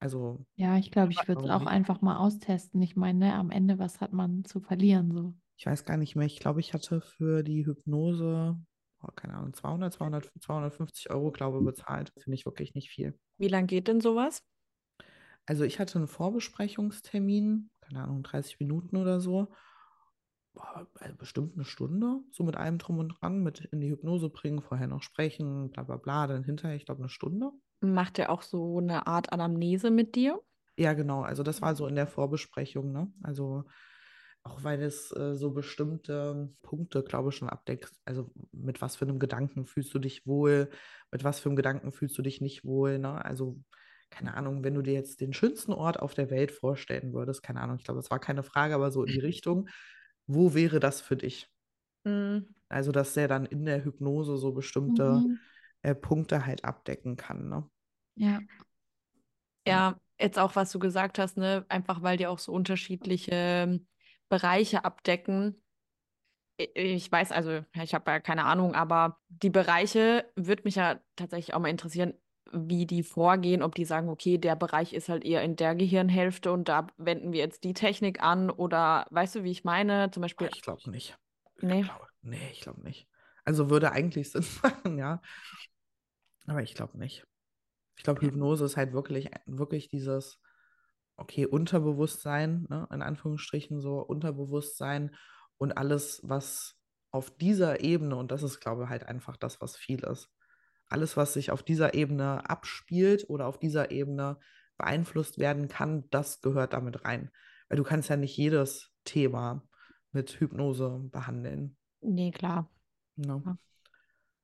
[0.00, 1.66] Also, Ja, ich glaube, ich würde es auch nicht?
[1.66, 2.80] einfach mal austesten.
[2.82, 5.34] Ich meine, ne, am Ende, was hat man zu verlieren so?
[5.56, 8.58] ich weiß gar nicht mehr, ich glaube, ich hatte für die Hypnose,
[9.02, 12.12] oh, keine Ahnung, 200, 200, 250 Euro, glaube ich, bezahlt.
[12.18, 13.18] Finde ich wirklich nicht viel.
[13.38, 14.44] Wie lang geht denn sowas?
[15.46, 19.48] Also ich hatte einen Vorbesprechungstermin, keine Ahnung, 30 Minuten oder so.
[20.54, 24.28] Boah, also bestimmt eine Stunde, so mit allem drum und dran, mit in die Hypnose
[24.30, 27.52] bringen, vorher noch sprechen, bla bla bla, dann hinterher, ich glaube, eine Stunde.
[27.80, 30.42] Macht er auch so eine Art Anamnese mit dir?
[30.78, 33.10] Ja, genau, also das war so in der Vorbesprechung, ne?
[33.22, 33.64] Also
[34.42, 37.92] auch weil es äh, so bestimmte Punkte, glaube ich, schon abdeckt.
[38.04, 40.70] Also mit was für einem Gedanken fühlst du dich wohl,
[41.10, 43.24] mit was für einem Gedanken fühlst du dich nicht wohl, ne?
[43.24, 43.58] Also
[44.10, 47.60] keine Ahnung, wenn du dir jetzt den schönsten Ort auf der Welt vorstellen würdest, keine
[47.60, 49.68] Ahnung, ich glaube, das war keine Frage, aber so in die Richtung,
[50.26, 51.48] wo wäre das für dich?
[52.04, 52.54] Mhm.
[52.68, 55.38] Also, dass der dann in der Hypnose so bestimmte Mhm.
[55.82, 57.68] Äh, Punkte halt abdecken kann, ne?
[58.14, 58.40] Ja,
[59.66, 61.64] Ja, jetzt auch, was du gesagt hast, ne?
[61.68, 63.86] Einfach weil die auch so unterschiedliche ähm,
[64.28, 65.62] Bereiche abdecken.
[66.58, 71.54] Ich weiß, also ich habe ja keine Ahnung, aber die Bereiche würde mich ja tatsächlich
[71.54, 72.14] auch mal interessieren,
[72.52, 76.52] wie die vorgehen, ob die sagen, okay, der Bereich ist halt eher in der Gehirnhälfte
[76.52, 80.10] und da wenden wir jetzt die Technik an oder weißt du, wie ich meine?
[80.12, 81.18] Zum Beispiel, ich glaube nicht.
[81.62, 83.08] nee, Ich glaube, nee, ich glaube nicht.
[83.46, 85.22] Also würde eigentlich Sinn machen, ja.
[86.46, 87.26] Aber ich glaube nicht.
[87.96, 88.20] Ich glaube.
[88.20, 90.38] Hypnose ist halt wirklich, wirklich dieses,
[91.16, 95.16] okay, Unterbewusstsein, ne, in Anführungsstrichen so Unterbewusstsein
[95.56, 96.76] und alles, was
[97.10, 100.28] auf dieser Ebene, und das ist, glaube ich, halt einfach das, was viel ist,
[100.88, 104.38] alles, was sich auf dieser Ebene abspielt oder auf dieser Ebene
[104.76, 107.30] beeinflusst werden kann, das gehört damit rein.
[107.68, 109.66] Weil du kannst ja nicht jedes Thema
[110.12, 111.76] mit Hypnose behandeln.
[112.00, 112.70] nee, klar.
[113.16, 113.42] Ne?
[113.44, 113.58] Ja.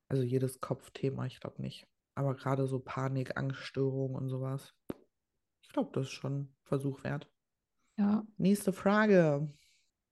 [0.09, 1.87] Also jedes Kopfthema, ich glaube nicht.
[2.15, 4.75] Aber gerade so Panik, Angststörungen und sowas.
[5.63, 7.29] Ich glaube, das ist schon ein Versuch wert.
[7.97, 8.27] ja.
[8.37, 9.49] Nächste Frage.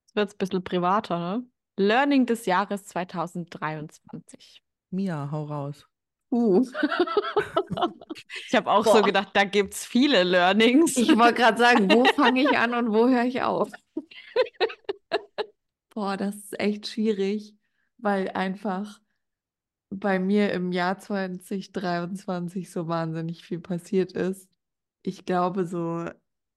[0.06, 1.46] Jetzt wird es ein bisschen privater, ne?
[1.76, 4.62] Learning des Jahres 2023.
[4.90, 5.86] Mia, hau raus.
[6.30, 6.66] Uh.
[8.48, 9.02] Ich habe auch so Boah.
[9.02, 10.96] gedacht, da gibt es viele Learnings.
[10.96, 13.70] Ich wollte gerade sagen, wo fange ich an und wo höre ich auf?
[15.90, 17.56] Boah, das ist echt schwierig,
[18.02, 19.00] weil einfach
[19.90, 24.48] bei mir im Jahr 2023 so wahnsinnig viel passiert ist.
[25.02, 26.08] Ich glaube, so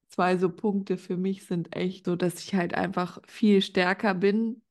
[0.07, 4.61] zwei so Punkte für mich sind echt so, dass ich halt einfach viel stärker bin,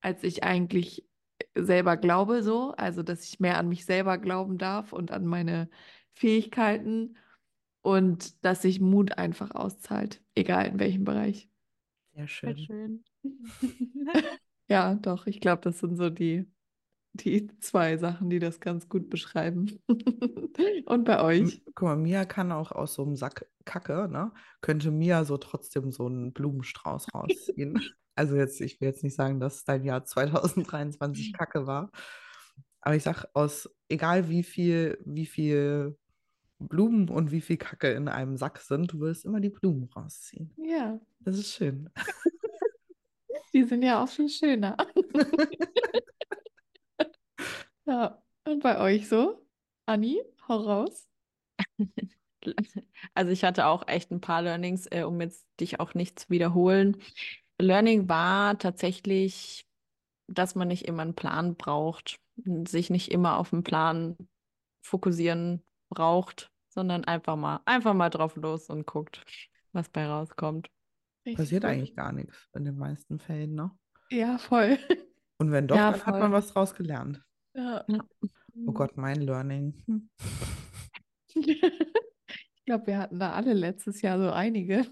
[0.00, 1.06] als ich eigentlich
[1.54, 2.72] selber glaube, so.
[2.76, 5.68] Also, dass ich mehr an mich selber glauben darf und an meine
[6.14, 7.16] Fähigkeiten
[7.82, 11.48] und dass sich Mut einfach auszahlt, egal in welchem Bereich.
[12.14, 12.58] Sehr schön.
[12.58, 13.04] schön.
[14.68, 16.50] Ja, doch, ich glaube, das sind so die,
[17.14, 19.80] die zwei Sachen, die das ganz gut beschreiben.
[20.86, 21.62] Und bei euch?
[21.74, 24.32] Guck mal, Mia kann auch aus so einem Sack Kacke, ne?
[24.60, 27.80] Könnte Mia so trotzdem so einen Blumenstrauß rausziehen.
[28.18, 31.92] Also jetzt, ich will jetzt nicht sagen, dass dein Jahr 2023 Kacke war.
[32.80, 35.96] Aber ich sag, aus egal wie viel, wie viel
[36.58, 40.52] Blumen und wie viel Kacke in einem Sack sind, du wirst immer die Blumen rausziehen.
[40.56, 41.90] Ja, Das ist schön.
[43.52, 44.76] die sind ja auch viel schöner.
[47.86, 49.44] Ja, und bei euch so?
[49.86, 51.08] Anni, hau raus.
[53.14, 56.30] Also ich hatte auch echt ein paar Learnings, äh, um jetzt dich auch nicht zu
[56.30, 56.96] wiederholen.
[57.60, 59.66] Learning war tatsächlich,
[60.28, 62.20] dass man nicht immer einen Plan braucht,
[62.66, 64.16] sich nicht immer auf einen Plan
[64.82, 69.24] fokussieren braucht, sondern einfach mal, einfach mal drauf los und guckt,
[69.72, 70.70] was bei rauskommt.
[71.28, 71.70] Richtig Passiert gut.
[71.70, 73.70] eigentlich gar nichts in den meisten Fällen, ne?
[74.10, 74.78] Ja, voll.
[75.38, 76.20] Und wenn doch, Ja, dann hat voll.
[76.20, 77.22] man was draus gelernt.
[77.54, 77.84] Ja.
[78.66, 79.74] Oh Gott, mein Learning.
[79.86, 80.10] Hm.
[82.60, 84.84] Ich glaube, wir hatten da alle letztes Jahr so einige.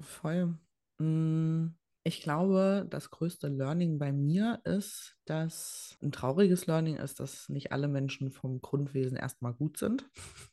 [0.00, 0.56] Voll.
[0.98, 1.74] Mm,
[2.04, 7.70] Ich glaube, das größte Learning bei mir ist, dass ein trauriges Learning ist, dass nicht
[7.72, 10.08] alle Menschen vom Grundwesen erstmal gut sind.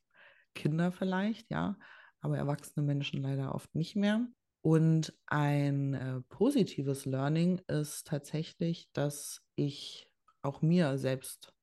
[0.54, 1.78] Kinder vielleicht, ja,
[2.20, 4.28] aber erwachsene Menschen leider oft nicht mehr.
[4.66, 10.10] Und ein äh, positives Learning ist tatsächlich, dass ich
[10.42, 11.54] auch mir selbst,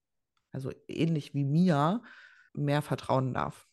[0.52, 2.02] also ähnlich wie mir,
[2.54, 3.68] mehr vertrauen darf.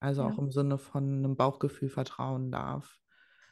[0.00, 0.24] Also Ja.
[0.24, 2.98] auch im Sinne von einem Bauchgefühl vertrauen darf.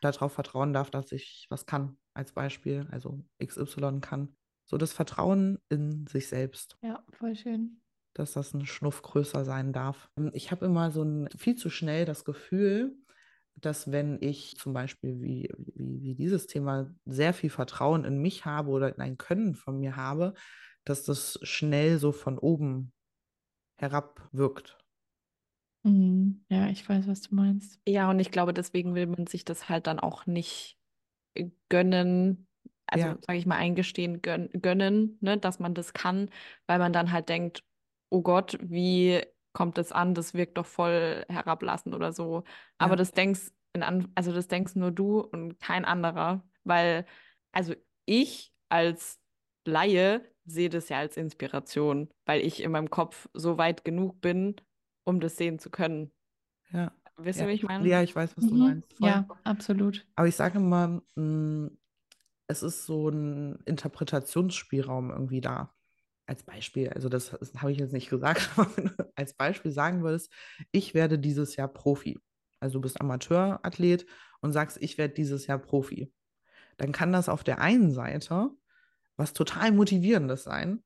[0.00, 4.36] Darauf vertrauen darf, dass ich was kann, als Beispiel, also XY kann.
[4.66, 7.82] So das Vertrauen in sich selbst, Ja, voll schön.
[8.14, 10.10] dass das ein Schnuff größer sein darf.
[10.32, 12.96] Ich habe immer so ein viel zu schnell das Gefühl,
[13.56, 18.44] dass wenn ich zum Beispiel wie, wie, wie dieses Thema sehr viel Vertrauen in mich
[18.44, 20.34] habe oder in ein Können von mir habe,
[20.84, 22.92] dass das schnell so von oben
[23.78, 24.78] herab wirkt.
[25.84, 26.44] Mhm.
[26.48, 27.80] Ja, ich weiß, was du meinst.
[27.86, 30.78] Ja, und ich glaube, deswegen will man sich das halt dann auch nicht
[31.34, 32.48] äh, gönnen,
[32.86, 33.18] also Ja.
[33.26, 36.30] sage ich mal, eingestehen, gön gönnen, ne, dass man das kann,
[36.66, 37.64] weil man dann halt denkt,
[38.10, 40.14] oh Gott, wie kommt das an?
[40.14, 42.44] Das wirkt doch voll herablassend oder so.
[42.78, 42.96] Aber Ja.
[42.96, 47.06] das denkst in an, also das denkst nur du und kein anderer, weil
[47.52, 47.74] also
[48.06, 49.20] ich als
[49.66, 54.56] Laie sehe das ja als Inspiration, weil ich in meinem Kopf so weit genug bin,
[55.04, 56.12] um das sehen zu können.
[56.70, 56.92] Ja.
[57.16, 57.90] Wisst Ja, ihr, wie ich meine?
[57.90, 58.56] ja, ich weiß, was du Mhm.
[58.56, 58.92] meinst.
[58.94, 59.22] Voll.
[59.22, 60.06] Ja, absolut.
[60.16, 61.70] Aber ich sage immer, mh,
[62.48, 65.74] es ist so ein Interpretationsspielraum irgendwie da.
[66.26, 69.72] Als Beispiel, also das, das habe ich jetzt nicht gesagt, aber wenn du als Beispiel
[69.72, 70.32] sagen würdest,
[70.70, 72.18] ich werde dieses Jahr Profi.
[72.60, 74.06] Also du bist Amateurathlet
[74.40, 76.12] und sagst, ich werde dieses Jahr Profi.
[76.78, 78.50] Dann kann das auf der einen Seite
[79.16, 80.84] was total motivierendes sein.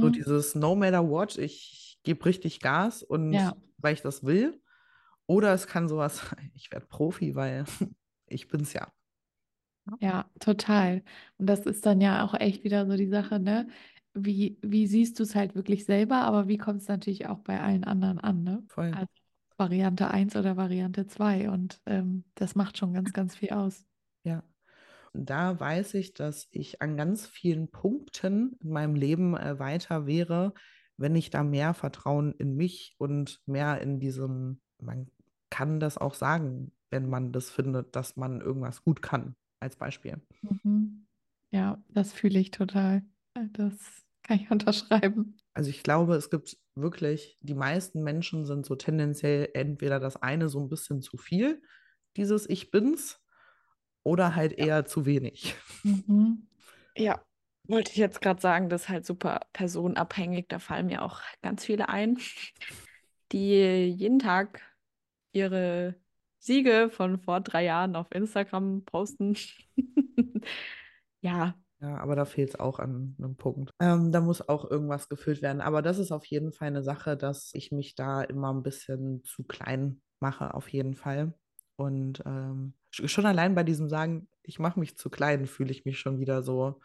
[0.00, 0.10] So Mhm.
[0.10, 3.56] dieses No matter what, ich gebe richtig Gas und Ja.
[3.78, 4.62] weil ich das will.
[5.26, 7.64] Oder es kann sowas sein, ich werde Profi, weil
[8.28, 8.92] ich bin's ja.
[10.00, 11.02] Ja, total.
[11.38, 13.68] Und das ist dann ja auch echt wieder so die Sache, ne?
[14.18, 17.60] Wie, wie siehst du es halt wirklich selber, aber wie kommt es natürlich auch bei
[17.60, 18.62] allen anderen an, ne?
[18.68, 18.92] Voll.
[18.92, 19.06] Also
[19.58, 23.86] Variante 1 oder Variante 2 und ähm, das macht schon ganz, ganz viel aus.
[24.24, 24.42] Ja.
[25.14, 30.52] Da weiß ich, dass ich an ganz vielen Punkten in meinem Leben äh, weiter wäre,
[30.98, 35.10] wenn ich da mehr Vertrauen in mich und mehr in diesem, man
[35.50, 40.20] kann das auch sagen, wenn man das findet, dass man irgendwas gut kann, als Beispiel.
[40.42, 41.06] Mhm.
[41.50, 43.02] Ja, das fühle ich total.
[43.34, 45.36] Äh, Das kann ich unterschreiben.
[45.54, 50.48] Also ich glaube, es gibt wirklich, die meisten Menschen sind so tendenziell entweder das eine
[50.48, 51.62] so ein bisschen zu viel,
[52.16, 53.20] dieses Ich bin's,
[54.06, 55.56] oder halt eher zu wenig.
[55.82, 56.46] Mhm.
[56.96, 57.20] Ja,
[57.64, 60.46] wollte ich jetzt gerade sagen, das ist halt super personenabhängig.
[60.48, 62.16] Da fallen mir auch ganz viele ein,
[63.32, 64.62] die jeden Tag
[65.32, 65.96] ihre
[66.38, 69.36] Siege von vor drei Jahren auf Instagram posten.
[71.22, 73.70] Ja, Ja, aber da fehlt es auch an einem Punkt.
[73.80, 75.60] Ähm, da muss auch irgendwas gefüllt werden.
[75.60, 79.22] Aber das ist auf jeden Fall eine Sache, dass ich mich da immer ein bisschen
[79.24, 81.34] zu klein mache, auf jeden Fall.
[81.76, 85.84] Und ähm, sch- schon allein bei diesem Sagen, ich mache mich zu klein, fühle ich
[85.84, 86.80] mich schon wieder so.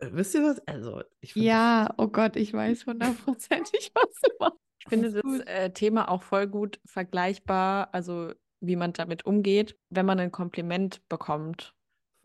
[0.00, 0.60] Äh, wisst ihr was?
[0.66, 4.56] Also, ich finde Ja, oh Gott, ich weiß hundertprozentig, was du meinst.
[4.80, 5.46] ich finde das gut.
[5.46, 11.06] äh, Thema auch voll gut vergleichbar, also wie man damit umgeht, wenn man ein Kompliment
[11.08, 11.74] bekommt.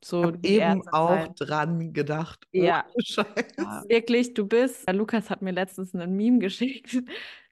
[0.05, 2.45] So eben auch dran gedacht.
[2.53, 2.85] Ja.
[3.03, 3.25] Scheiß.
[3.57, 3.83] Ja.
[3.89, 7.01] Wirklich, du bist, Lukas hat mir letztens ein Meme geschickt.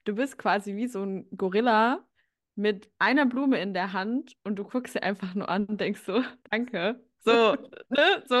[0.04, 2.04] Du bist quasi wie so ein Gorilla
[2.54, 6.02] mit einer Blume in der Hand und du guckst sie einfach nur an und denkst
[6.06, 7.00] so, danke.
[7.24, 7.56] So,
[7.88, 8.22] ne?
[8.28, 8.34] So.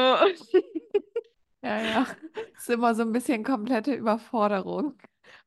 [1.62, 2.06] Ja, ja.
[2.56, 4.94] Ist immer so ein bisschen komplette Überforderung.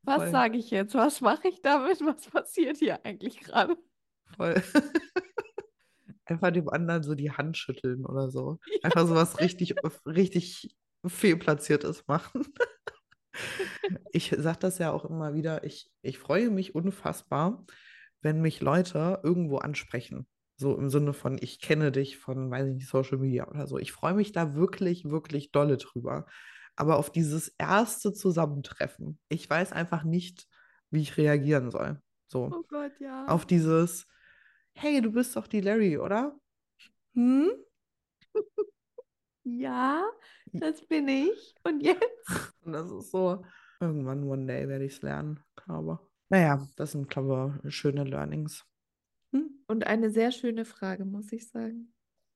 [0.04, 0.94] Was sage ich jetzt?
[0.94, 2.02] Was mache ich damit?
[2.02, 3.78] Was passiert hier eigentlich gerade?
[4.36, 4.62] Voll.
[6.28, 8.60] Einfach dem anderen so die Hand schütteln oder so.
[8.84, 12.44] Einfach so was richtig, richtig fehlplatziertes machen.
[14.12, 17.66] ich sage das ja auch immer wieder, ich, ich freue mich unfassbar,
[18.22, 20.28] wenn mich Leute irgendwo ansprechen.
[20.60, 23.78] So im Sinne von, ich kenne dich von, weiß ich nicht, Social Media oder so.
[23.78, 26.26] Ich freue mich da wirklich, wirklich dolle drüber.
[26.76, 30.48] Aber auf dieses erste Zusammentreffen, ich weiß einfach nicht,
[30.90, 32.02] wie ich reagieren soll.
[32.28, 32.52] So.
[32.52, 33.26] Oh Gott, ja.
[33.28, 34.08] Auf dieses,
[34.78, 36.40] hey, du bist doch die Larry, oder?
[37.14, 37.52] Hm?
[39.50, 40.04] Ja,
[40.52, 41.56] das bin ich.
[41.64, 42.28] Und jetzt?
[42.66, 43.46] Und das ist so,
[43.80, 46.00] irgendwann one day werde ich es lernen, glaube.
[46.28, 48.66] Naja, das sind, glaube ich, schöne Learnings.
[49.32, 49.50] Hm?
[49.68, 51.94] Und eine sehr schöne Frage, muss ich sagen.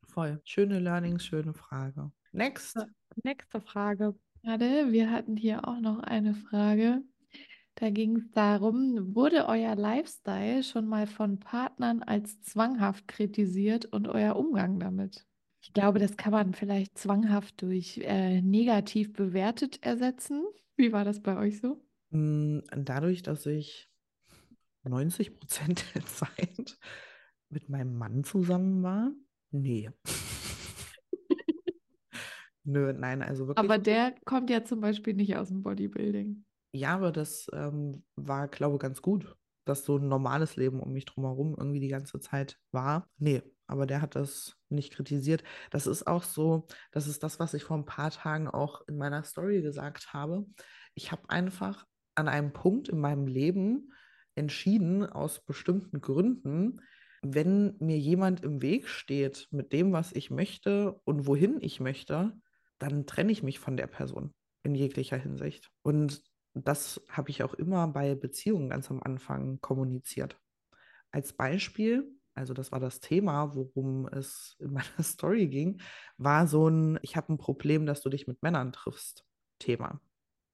[0.07, 0.39] Voll.
[0.45, 2.13] Schöne Learnings, schöne Frage.
[2.31, 2.79] Next.
[3.21, 4.15] Nächste Frage.
[4.43, 7.03] Warte, wir hatten hier auch noch eine Frage.
[7.75, 14.07] Da ging es darum, wurde euer Lifestyle schon mal von Partnern als zwanghaft kritisiert und
[14.07, 15.25] euer Umgang damit?
[15.61, 20.43] Ich glaube, das kann man vielleicht zwanghaft durch äh, negativ bewertet ersetzen.
[20.75, 21.81] Wie war das bei euch so?
[22.09, 23.89] Mm, Dadurch, dass ich
[24.83, 26.77] 90 Prozent der Zeit
[27.49, 29.11] mit meinem Mann zusammen war,
[29.51, 29.89] nee.
[32.63, 33.63] Nö, nein, also wirklich.
[33.63, 36.43] Aber der kommt ja zum Beispiel nicht aus dem Bodybuilding.
[36.73, 40.93] Ja, aber das ähm, war, glaube ich, ganz gut, dass so ein normales Leben um
[40.93, 43.09] mich drumherum irgendwie die ganze Zeit war.
[43.17, 45.43] Nee, aber der hat das nicht kritisiert.
[45.69, 48.97] Das ist auch so, das ist das, was ich vor ein paar Tagen auch in
[48.97, 50.45] meiner Story gesagt habe.
[50.95, 53.91] Ich habe einfach an einem Punkt in meinem Leben
[54.35, 56.81] entschieden, aus bestimmten Gründen,
[57.21, 62.33] wenn mir jemand im Weg steht mit dem, was ich möchte und wohin ich möchte,
[62.79, 65.69] dann trenne ich mich von der Person in jeglicher Hinsicht.
[65.83, 70.37] Und das habe ich auch immer bei Beziehungen ganz am Anfang kommuniziert.
[71.11, 75.81] Als Beispiel, also das war das Thema, worum es in meiner Story ging,
[76.17, 79.25] war so ein, ich habe ein Problem, dass du dich mit Männern triffst,
[79.59, 80.01] Thema.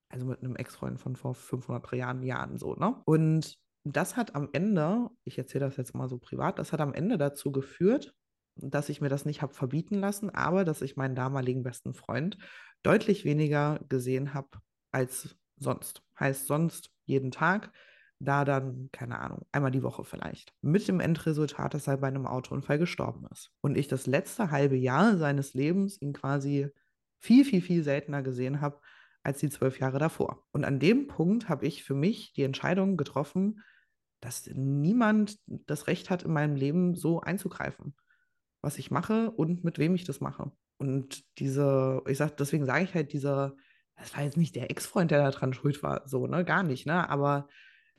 [0.09, 3.01] Also mit einem Ex-Freund von vor 500 Jahren, Jahren so, ne?
[3.05, 6.93] Und das hat am Ende, ich erzähle das jetzt mal so privat, das hat am
[6.93, 8.13] Ende dazu geführt,
[8.55, 12.37] dass ich mir das nicht habe verbieten lassen, aber dass ich meinen damaligen besten Freund
[12.83, 14.49] deutlich weniger gesehen habe
[14.91, 16.03] als sonst.
[16.19, 17.71] Heißt sonst jeden Tag,
[18.19, 20.53] da dann, keine Ahnung, einmal die Woche vielleicht.
[20.61, 23.51] Mit dem Endresultat, dass er bei einem Autounfall gestorben ist.
[23.61, 26.69] Und ich das letzte halbe Jahr seines Lebens ihn quasi
[27.19, 28.79] viel, viel, viel seltener gesehen habe
[29.23, 30.45] als die zwölf Jahre davor.
[30.51, 33.61] Und an dem Punkt habe ich für mich die Entscheidung getroffen,
[34.21, 37.95] dass niemand das Recht hat, in meinem Leben so einzugreifen,
[38.61, 40.51] was ich mache und mit wem ich das mache.
[40.77, 43.55] Und diese, ich sag, deswegen sage ich halt, dieser,
[43.97, 46.85] das war jetzt nicht der Ex-Freund, der da dran schuld war, so, ne, gar nicht,
[46.85, 47.47] ne, aber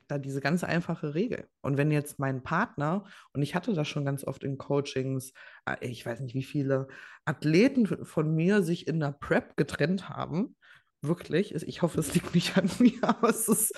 [0.07, 1.47] da diese ganz einfache Regel.
[1.61, 5.33] Und wenn jetzt mein Partner, und ich hatte das schon ganz oft in Coachings,
[5.65, 6.87] äh, ich weiß nicht, wie viele
[7.25, 10.55] Athleten von mir sich in der Prep getrennt haben,
[11.01, 13.73] wirklich, ich hoffe, es liegt nicht an mir, aber es ist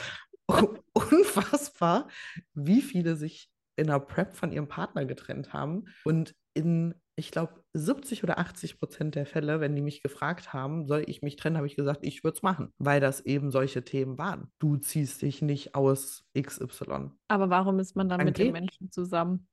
[0.93, 2.07] unfassbar,
[2.53, 5.85] wie viele sich in der Prep von ihrem Partner getrennt haben.
[6.03, 10.85] Und in, ich glaube, 70 oder 80 Prozent der Fälle, wenn die mich gefragt haben,
[10.87, 13.83] soll ich mich trennen, habe ich gesagt, ich würde es machen, weil das eben solche
[13.83, 14.51] Themen waren.
[14.59, 17.17] Du ziehst dich nicht aus XY.
[17.27, 19.47] Aber warum ist man dann Dann mit den Menschen zusammen?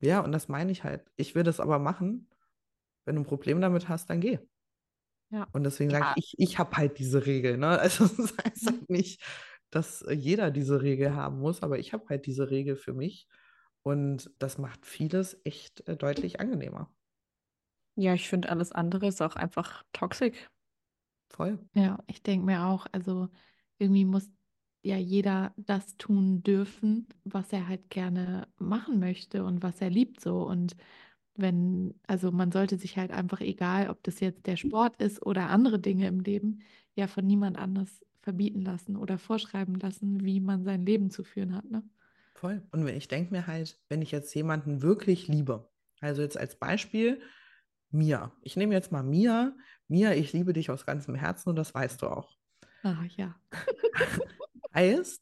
[0.00, 1.04] Ja, und das meine ich halt.
[1.16, 2.28] Ich würde es aber machen.
[3.06, 4.38] Wenn du ein Problem damit hast, dann geh.
[5.30, 5.48] Ja.
[5.52, 5.96] Und deswegen Ja.
[5.98, 7.56] sage ich, ich, ich habe halt diese Regel.
[7.58, 7.66] Ne?
[7.80, 8.80] Also das heißt Mhm.
[8.80, 9.22] halt nicht,
[9.70, 13.28] dass äh, jeder diese Regel haben muss, aber ich habe halt diese Regel für mich.
[13.88, 16.90] Und das macht vieles echt äh, deutlich angenehmer.
[17.96, 20.36] Ja, ich finde, alles andere ist auch einfach toxisch.
[21.30, 21.58] Voll.
[21.74, 23.28] Ja, ich denke mir auch, also
[23.78, 24.30] irgendwie muss
[24.82, 30.20] ja jeder das tun dürfen, was er halt gerne machen möchte und was er liebt
[30.20, 30.46] so.
[30.46, 30.76] Und
[31.34, 35.48] wenn, also man sollte sich halt einfach, egal ob das jetzt der Sport ist oder
[35.48, 36.60] andere Dinge im Leben,
[36.94, 41.54] ja von niemand anders verbieten lassen oder vorschreiben lassen, wie man sein Leben zu führen
[41.54, 41.82] hat, ne?
[42.38, 42.62] Voll.
[42.70, 45.68] Und wenn ich denke mir halt, wenn ich jetzt jemanden wirklich liebe,
[46.00, 47.20] also jetzt als Beispiel
[47.90, 48.30] Mia.
[48.42, 49.56] Ich nehme jetzt mal Mia.
[49.88, 52.36] Mia, ich liebe dich aus ganzem Herzen und das weißt du auch.
[52.84, 53.34] Ah, ja.
[54.74, 55.20] Heißt,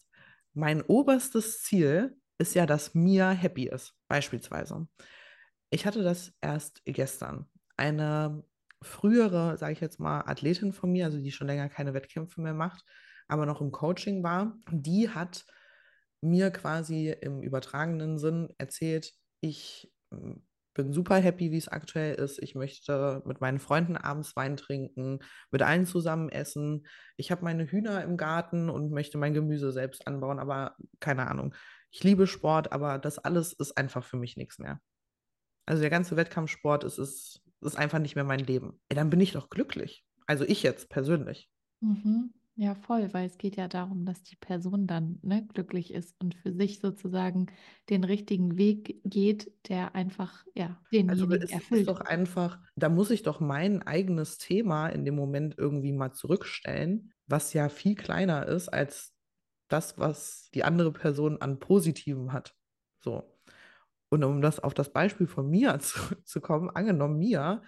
[0.53, 4.87] mein oberstes Ziel ist ja, dass Mia happy ist, beispielsweise.
[5.71, 7.47] Ich hatte das erst gestern.
[7.79, 8.45] Eine
[8.83, 12.53] frühere, sage ich jetzt mal, Athletin von mir, also die schon länger keine Wettkämpfe mehr
[12.53, 12.85] macht,
[13.27, 15.47] aber noch im Coaching war, die hat
[16.27, 20.35] mir quasi im übertragenen Sinn erzählt, ich mm,
[20.75, 22.39] bin super happy, wie es aktuell ist.
[22.43, 26.87] Ich möchte mit meinen Freunden abends Wein trinken, mit allen zusammen essen.
[27.17, 31.55] Ich habe meine Hühner im Garten und möchte mein Gemüse selbst anbauen, aber keine Ahnung.
[31.91, 34.81] Ich liebe Sport, aber das alles ist einfach für mich nichts mehr.
[35.65, 38.79] Also der ganze Wettkampfsport, es ist, ist einfach nicht mehr mein Leben.
[38.89, 40.05] Ey, dann bin ich doch glücklich.
[40.27, 41.49] Also ich jetzt persönlich.
[41.81, 42.35] Mhm.
[42.59, 46.35] Ja, voll, weil es geht ja darum, dass die Person dann ne, glücklich ist und
[46.35, 47.47] für sich sozusagen
[47.91, 51.87] den richtigen Weg geht, der einfach ja Also denjenigen es ist erfüllt.
[51.87, 57.13] doch einfach, da muss ich doch mein eigenes Thema in dem Moment irgendwie mal zurückstellen,
[57.27, 59.15] was ja viel kleiner ist als
[59.69, 62.55] das, was die andere Person an Positivem hat.
[63.01, 63.39] So.
[64.11, 67.63] Und um das auf das Beispiel von Mia zurückzukommen, angenommen, Mia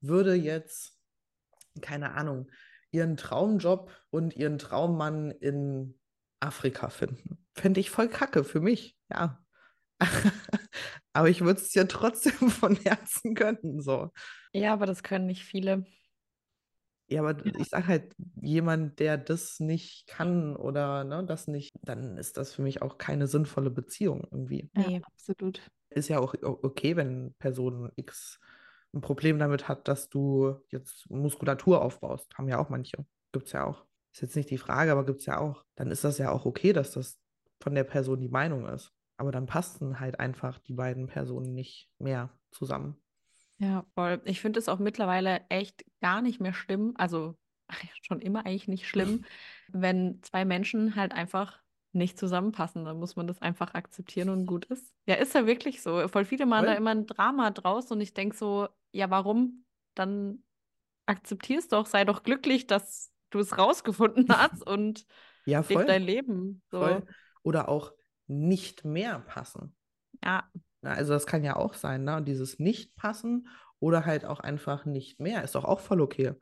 [0.00, 0.98] würde jetzt,
[1.82, 2.50] keine Ahnung,
[2.90, 5.98] ihren Traumjob und ihren Traummann in
[6.40, 7.38] Afrika finden.
[7.54, 9.44] Fände ich voll kacke für mich, ja.
[11.12, 14.10] Aber ich würde es ja trotzdem von Herzen gönnen, so.
[14.52, 15.84] Ja, aber das können nicht viele.
[17.08, 17.52] Ja, aber Ja.
[17.58, 22.54] ich sage halt, jemand, der das nicht kann oder ne, das nicht, dann ist das
[22.54, 24.70] für mich auch keine sinnvolle Beziehung irgendwie.
[24.76, 25.02] Ja, Nee.
[25.04, 25.60] absolut.
[25.90, 28.38] Ist ja auch okay, wenn Person X
[28.92, 32.32] ein Problem damit hat, dass du jetzt Muskulatur aufbaust.
[32.36, 33.04] Haben ja auch manche.
[33.32, 33.84] Gibt es ja auch.
[34.12, 35.64] Ist jetzt nicht die Frage, aber gibt es ja auch.
[35.76, 37.20] Dann ist das ja auch okay, dass das
[37.60, 38.92] von der Person die Meinung ist.
[39.16, 42.96] Aber dann passen halt einfach die beiden Personen nicht mehr zusammen.
[43.58, 44.20] Ja, Voll.
[44.24, 47.36] Ich finde es auch mittlerweile echt gar nicht mehr schlimm, also
[48.02, 49.24] schon immer eigentlich nicht schlimm,
[49.68, 51.60] wenn zwei Menschen halt einfach
[51.92, 52.84] nicht zusammenpassen.
[52.84, 54.94] Dann muss man das einfach akzeptieren und gut ist.
[55.06, 56.06] Ja, ist ja wirklich so.
[56.08, 56.78] Voll viele machen da Voll.
[56.78, 59.64] immer ein Drama draus und ich denke so, ja, warum?
[59.94, 60.42] Dann
[61.06, 65.06] akzeptier's doch, sei doch glücklich, dass du es rausgefunden hast und
[65.44, 65.84] Ja, voll.
[65.86, 66.62] dein Leben.
[66.70, 66.80] So.
[66.80, 67.02] Voll.
[67.42, 67.92] Oder auch
[68.26, 69.74] nicht mehr passen.
[70.24, 70.44] Ja,
[70.82, 72.16] Na, Also das kann ja auch sein, ne?
[72.16, 73.48] Und dieses Nicht-Passen
[73.80, 76.34] oder halt auch einfach nicht mehr, ist doch auch voll okay.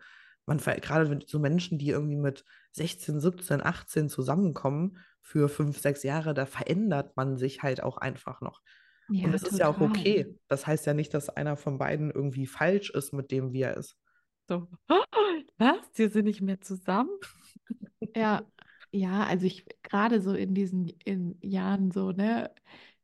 [0.44, 6.02] Man, gerade wenn so Menschen, die irgendwie mit 16, 17, 18 zusammenkommen für fünf, sechs
[6.04, 8.62] Jahre, da verändert man sich halt auch einfach noch.
[9.08, 9.90] Und ja, das ist ja auch total.
[9.90, 10.38] okay.
[10.48, 13.76] Das heißt ja nicht, dass einer von beiden irgendwie falsch ist mit dem, wie er
[13.76, 13.94] ist.
[14.48, 14.66] so.
[15.58, 15.92] Was?
[15.98, 17.10] Die sind nicht mehr zusammen?
[18.16, 18.42] Ja,
[18.90, 22.50] ja, also ich gerade so in diesen in Jahren so, ne,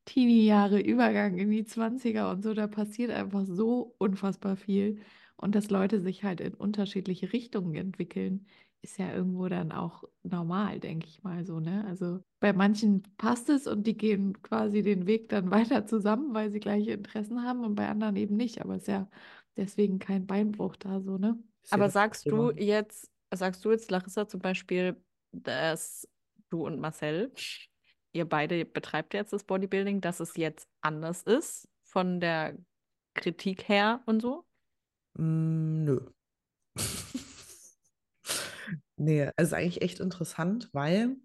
[0.06, 5.02] Teenie-Jahre, Übergang in die 20er und so, da passiert einfach so unfassbar viel.
[5.36, 8.46] Und dass Leute sich halt in unterschiedliche Richtungen entwickeln,
[8.84, 11.84] ist ja irgendwo dann auch normal, denke ich mal so, ne?
[11.88, 16.52] Also bei manchen passt es und die gehen quasi den Weg dann weiter zusammen, weil
[16.52, 18.60] sie gleiche Interessen haben und bei anderen eben nicht.
[18.60, 19.08] Aber es ist ja
[19.56, 21.42] deswegen kein Beinbruch da so, ne?
[21.70, 26.06] Aber sagst du jetzt, sagst du jetzt, Larissa, zum Beispiel, dass
[26.50, 27.32] du und Marcel,
[28.12, 32.58] ihr beide betreibt jetzt das Bodybuilding, dass es jetzt anders ist von der
[33.14, 34.44] Kritik her und so?
[35.14, 36.00] Mm, nö.
[39.04, 41.16] Nee, es ist eigentlich echt interessant, weil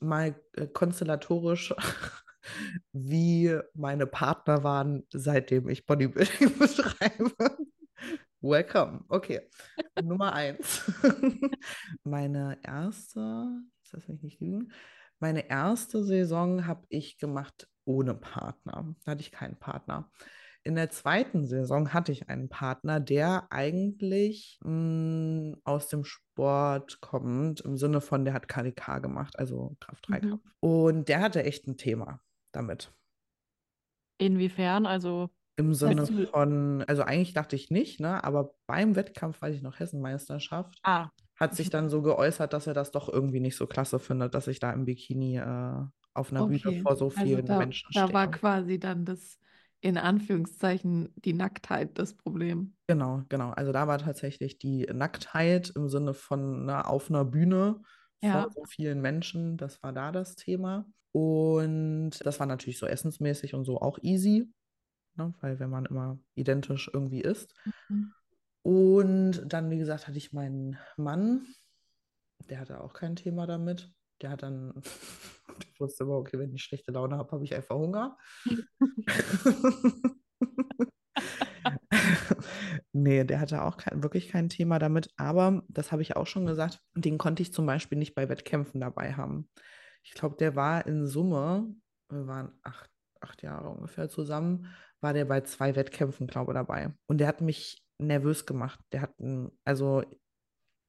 [0.00, 1.72] mal äh, konstellatorisch,
[2.92, 7.32] wie meine Partner waren, seitdem ich Bodybuilding betreibe.
[8.40, 9.04] Welcome.
[9.08, 9.48] Okay.
[10.02, 10.82] Nummer eins.
[12.02, 13.60] Meine erste,
[13.92, 14.72] lass mich nicht lügen,
[15.20, 18.94] meine erste Saison habe ich gemacht ohne Partner.
[19.04, 20.10] Da hatte ich keinen Partner.
[20.66, 27.60] In der zweiten Saison hatte ich einen Partner, der eigentlich mh, aus dem Sport kommt,
[27.60, 30.42] im Sinne von, der hat KDK gemacht, also Kraft-3-Kampf.
[30.60, 32.20] Und der hatte echt ein Thema
[32.52, 32.94] damit.
[34.18, 34.86] Inwiefern?
[34.86, 38.24] Also, Im Sinne von, also eigentlich dachte ich nicht, ne?
[38.24, 42.74] Aber beim Wettkampf, weiß ich noch, Hessenmeisterschaft, ah, hat sich dann so geäußert, dass er
[42.74, 46.42] das doch irgendwie nicht so klasse findet, dass ich da im Bikini äh, auf einer
[46.44, 48.30] Bühne Okay, vor so also vielen da, Menschen da war stehe.
[48.30, 49.38] quasi dann das,
[49.84, 52.74] in Anführungszeichen, die Nacktheit das Problem.
[52.86, 53.50] Genau, genau.
[53.50, 57.82] Also da war tatsächlich die Nacktheit im Sinne von ne, auf einer Bühne
[58.22, 58.42] Ja.
[58.42, 60.86] vor so vielen Menschen, das war da das Thema.
[61.12, 64.50] Und das war natürlich so essensmäßig und so auch easy,
[65.16, 65.34] ne?
[65.40, 67.54] Weil wenn man immer identisch irgendwie isst.
[67.88, 68.14] Mhm.
[68.62, 71.46] Und dann, wie gesagt, hatte ich meinen Mann,
[72.48, 73.92] der hatte auch kein Thema damit.
[74.22, 74.72] Der hat dann,
[75.48, 78.16] der wusste immer, okay, wenn ich schlechte Laune habe, habe ich einfach Hunger.
[82.92, 85.10] Nee, der hatte auch kein, wirklich kein Thema damit.
[85.16, 88.80] Aber das habe ich auch schon gesagt, den konnte ich zum Beispiel nicht bei Wettkämpfen
[88.80, 89.50] dabei haben.
[90.04, 91.74] Ich glaube, der war in Summe,
[92.08, 92.90] wir waren acht,
[93.20, 96.94] acht Jahre ungefähr zusammen, war der bei zwei Wettkämpfen, glaube ich, dabei.
[97.06, 98.78] Und der hat mich nervös gemacht.
[98.92, 99.14] Der hat,
[99.64, 100.04] also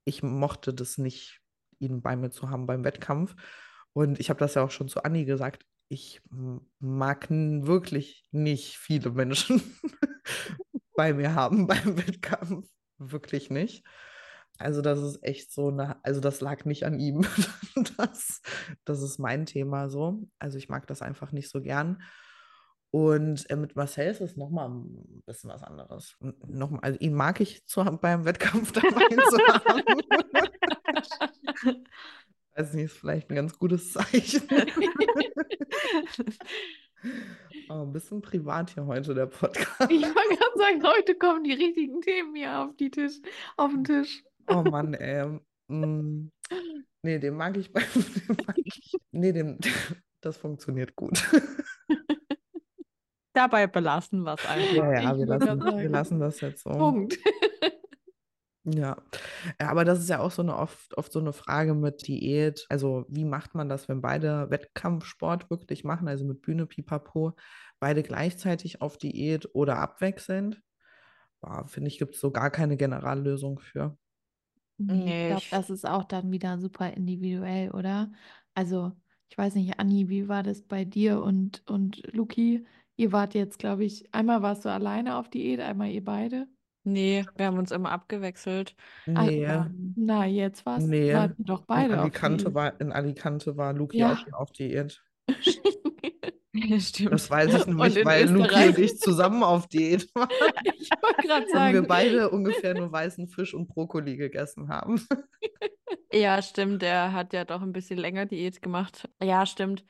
[0.05, 1.41] ich mochte das nicht,
[1.79, 3.35] ihn bei mir zu haben beim Wettkampf.
[3.95, 5.65] Und ich habe das ja auch schon zu Anni gesagt.
[5.87, 6.21] Ich
[6.79, 9.61] mag wirklich nicht viele Menschen
[10.95, 12.67] bei mir haben beim Wettkampf.
[12.97, 13.85] Wirklich nicht.
[14.57, 17.25] Also das ist echt so eine, also das lag nicht an ihm.
[17.97, 18.41] Das,
[18.83, 20.27] das ist mein Thema so.
[20.39, 22.01] Also ich mag das einfach nicht so gern.
[22.91, 26.17] Und äh, mit Marcel ist es nochmal ein bisschen was anderes.
[26.19, 29.83] Noch, also ihn mag ich zu, beim Wettkampf dabei zu haben.
[32.55, 34.41] Weiß nicht, ist vielleicht ein ganz gutes Zeichen.
[37.67, 39.91] Aber ein bisschen privat hier heute der Podcast.
[39.91, 43.19] Ich wollte gerade sagen, heute kommen die richtigen Themen hier auf, die Tisch,
[43.57, 44.23] auf den Tisch.
[44.47, 45.37] Oh Mann, ey.
[45.67, 46.29] Mm,
[47.03, 47.83] nee, den mag ich beim.
[47.93, 49.59] Den mag ich, nee, den,
[50.21, 51.21] das funktioniert gut.
[53.33, 54.75] Dabei belassen wir es einfach.
[54.75, 56.69] Ja, ja, wir lassen, wir lassen das jetzt so.
[56.69, 57.19] Punkt.
[58.65, 58.97] Ja.
[59.61, 62.65] ja, aber das ist ja auch so eine oft, oft so eine Frage mit Diät.
[62.69, 67.33] Also, wie macht man das, wenn beide Wettkampfsport wirklich machen, also mit Bühne, Pipapo,
[67.79, 70.61] beide gleichzeitig auf Diät oder abwechselnd?
[71.41, 73.97] Boah, finde ich, gibt es so gar keine Generallösung für.
[74.77, 78.11] Nee, ich glaube, das ist auch dann wieder super individuell, oder?
[78.55, 78.93] Also,
[79.29, 82.65] ich weiß nicht, Anni, wie war das bei dir und, und Luki?
[82.97, 86.47] Ihr wart jetzt, glaube ich, einmal warst du alleine auf Diät, einmal ihr beide.
[86.85, 88.75] Nee, wir haben uns immer abgewechselt.
[89.05, 91.11] Nee, Ähm, na, jetzt warst Nee.
[91.39, 92.53] doch in beide auf Alicante Diät.
[92.53, 94.13] war, in Alicante war Luki Ja.
[94.13, 95.03] auch schon auf Diät.
[96.79, 97.11] Stimmt.
[97.11, 98.69] Das weiß ich Und nämlich, in weil Luki Österreich.
[98.69, 100.29] und ich zusammen auf Diät waren.
[100.73, 105.01] Ich wollte gerade Und wir sagen, beide ungefähr nur weißen Fisch und Brokkoli gegessen haben.
[106.11, 106.81] Ja, stimmt.
[106.81, 109.09] Der hat ja doch ein bisschen länger Diät gemacht.
[109.21, 109.83] Ja, stimmt.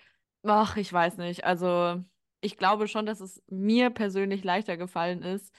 [0.43, 1.43] Ach, ich weiß nicht.
[1.45, 2.03] Also,
[2.41, 5.53] ich glaube schon, dass es mir persönlich leichter gefallen ist,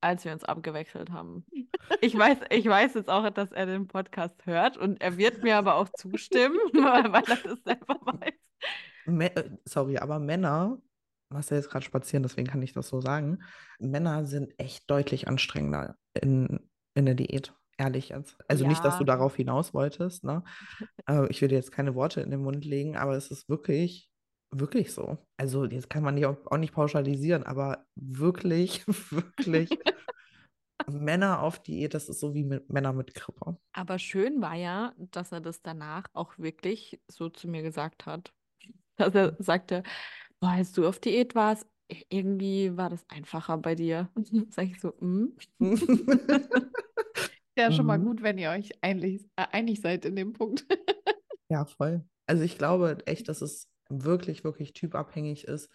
[0.00, 1.44] als wir uns abgewechselt haben.
[2.02, 5.56] Ich weiß, ich weiß jetzt auch, dass er den Podcast hört und er wird mir
[5.56, 8.32] aber auch zustimmen, weil er das selber weiß.
[9.06, 10.78] Mä- äh, sorry, aber Männer,
[11.30, 13.42] Marcel ist gerade spazieren, deswegen kann ich das so sagen.
[13.80, 16.60] Männer sind echt deutlich anstrengender in,
[16.94, 18.36] in der Diät, ehrlich jetzt.
[18.46, 19.06] Also nicht, dass du Ja.
[19.06, 20.44] darauf hinaus wolltest, ne?
[21.08, 24.09] Äh, ich will dir jetzt keine Worte in den Mund legen, aber es ist wirklich,
[24.52, 25.18] wirklich so.
[25.36, 29.70] Also jetzt kann man auch, auch nicht pauschalisieren, aber wirklich, wirklich
[30.86, 33.56] Männer auf Diät, das ist so wie mit Männer mit Grippe.
[33.72, 38.32] Aber schön war ja, dass er das danach auch wirklich so zu mir gesagt hat.
[38.96, 39.82] Dass er sagte,
[40.40, 41.66] boah, als du auf Diät warst,
[42.08, 44.10] irgendwie war das einfacher bei dir.
[44.50, 45.36] Sag ich so, mm.
[47.56, 48.04] ja schon mal Mhm.
[48.04, 50.66] gut, wenn ihr euch einig, äh, einig seid in dem Punkt.
[51.48, 52.04] Ja, voll.
[52.26, 55.70] Also ich glaube echt, dass es wirklich, wirklich typabhängig ist.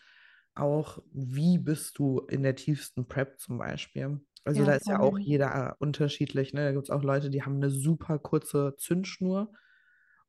[0.55, 4.21] Auch wie bist du in der tiefsten Prep zum Beispiel.
[4.45, 6.53] Also Ja, da ist ja auch jeder unterschiedlich.
[6.53, 6.65] Ne?
[6.65, 9.51] Da gibt es auch Leute, die haben eine super kurze Zündschnur.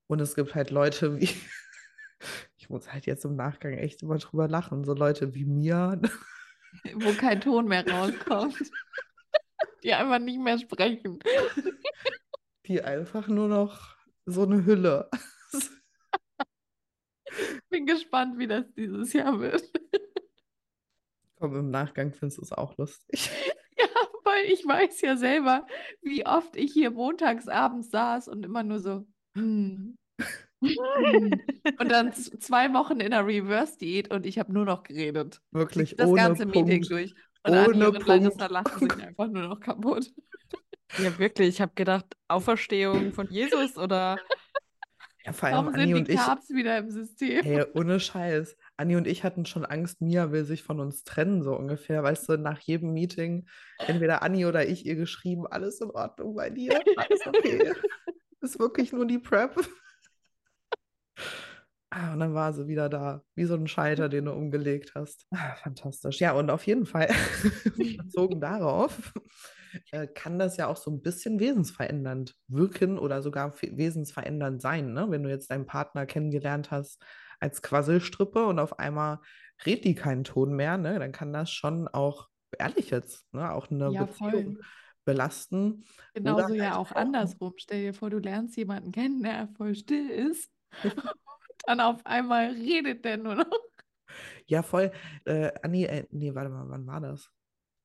[0.08, 1.28] Und es gibt halt Leute wie,
[2.56, 6.00] ich muss halt jetzt im Nachgang echt immer drüber lachen, so Leute wie mir,
[6.94, 8.56] wo kein Ton mehr rauskommt.
[9.82, 11.20] Die einfach nicht mehr sprechen.
[12.66, 15.08] die einfach nur noch so eine Hülle.
[17.70, 19.62] Bin gespannt, wie das dieses Jahr wird.
[21.38, 23.30] Komm, im Nachgang findest du es auch lustig.
[23.78, 23.84] Ja,
[24.24, 25.66] weil ich weiß ja selber,
[26.00, 29.06] wie oft ich hier montags abends saß und immer nur so,
[29.36, 29.98] hm.
[30.62, 35.42] Und dann zwei Wochen in der Reverse-Diät und ich habe nur noch geredet.
[35.50, 36.90] Wirklich Das ohne ganze Meeting Punkt.
[36.90, 37.14] durch.
[37.44, 38.50] Und Ohne und Larissa Punkt.
[38.50, 40.10] lachen sich einfach nur noch kaputt.
[40.98, 41.48] Ja, wirklich.
[41.48, 44.18] Ich habe gedacht, Auferstehung von Jesus oder
[45.26, 46.16] Ja, vor allem Warum sind Anni die und ich.
[46.16, 47.42] Carbs wieder im System?
[47.42, 48.56] Hey, ohne Scheiß.
[48.76, 52.02] Anni und ich hatten schon Angst, Mia will sich von uns trennen, so ungefähr.
[52.04, 53.48] Weißt du, nach jedem Meeting,
[53.78, 57.72] entweder Anni oder ich ihr geschrieben, alles in Ordnung bei dir, alles okay.
[58.40, 59.56] Ist wirklich nur die Prep.
[61.90, 65.26] Ah, und dann war sie wieder da, wie so ein Schalter, den du umgelegt hast.
[65.32, 66.20] Ah, fantastisch.
[66.20, 67.08] Ja, und auf jeden Fall,
[67.76, 69.12] bezogen darauf,
[69.90, 75.06] äh, kann das ja auch so ein bisschen wesensverändernd wirken oder sogar wesensverändernd sein, ne?
[75.10, 77.02] Wenn du jetzt deinen Partner kennengelernt hast
[77.40, 79.20] als Quasselstrippe und auf einmal
[79.64, 80.98] redet die keinen Ton mehr, ne?
[80.98, 83.52] Dann kann das schon auch, ehrlich jetzt, ne?
[83.52, 84.60] Auch eine Ja, Beziehung voll.
[85.04, 85.84] belasten.
[86.14, 87.54] Genauso halt ja auch auch- andersrum.
[87.56, 90.50] Stell dir vor, du lernst jemanden kennen, der voll still ist.
[90.84, 93.50] Und dann auf einmal redet der nur noch.
[94.46, 94.92] Ja, voll.
[95.24, 97.30] Äh, Anni, äh, nee, warte mal, wann war das?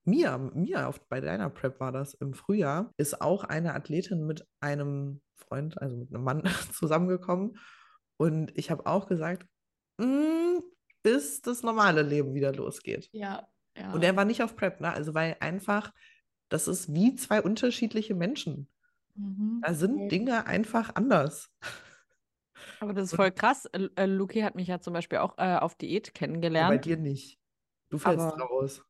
[0.03, 4.47] Mia, Mia auf, bei deiner Prep war das im Frühjahr, ist auch eine Athletin mit
[4.59, 6.43] einem Freund, also mit einem Mann
[6.73, 7.57] zusammengekommen.
[8.17, 9.45] Und ich habe auch gesagt,
[9.97, 10.59] "Mm,
[11.03, 13.09] bis das normale Leben wieder losgeht.
[13.11, 13.91] Ja, ja.
[13.93, 14.91] Und er war nicht auf Prep, ne?
[14.91, 15.91] Also weil einfach,
[16.49, 18.67] das ist wie zwei unterschiedliche Menschen.
[19.15, 19.61] Mhm.
[19.65, 20.07] Da sind Voll.
[20.09, 21.49] Dinge einfach anders.
[22.79, 23.65] Aber das ist voll krass.
[23.73, 26.85] Äh, Luki hat mich ja zum Beispiel auch äh, auf Diät Ja, bei kennengelernt.
[26.85, 27.39] dir nicht.
[27.89, 28.83] Du fällst Aber- raus.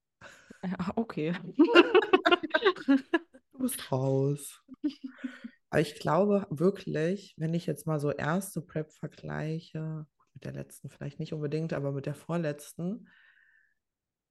[0.63, 1.33] Ja, okay.
[3.53, 4.63] Du bist raus.
[5.69, 10.89] Aber ich glaube wirklich, wenn ich jetzt mal so erste Prep vergleiche, mit der letzten
[10.89, 13.07] vielleicht nicht unbedingt, aber mit der vorletzten,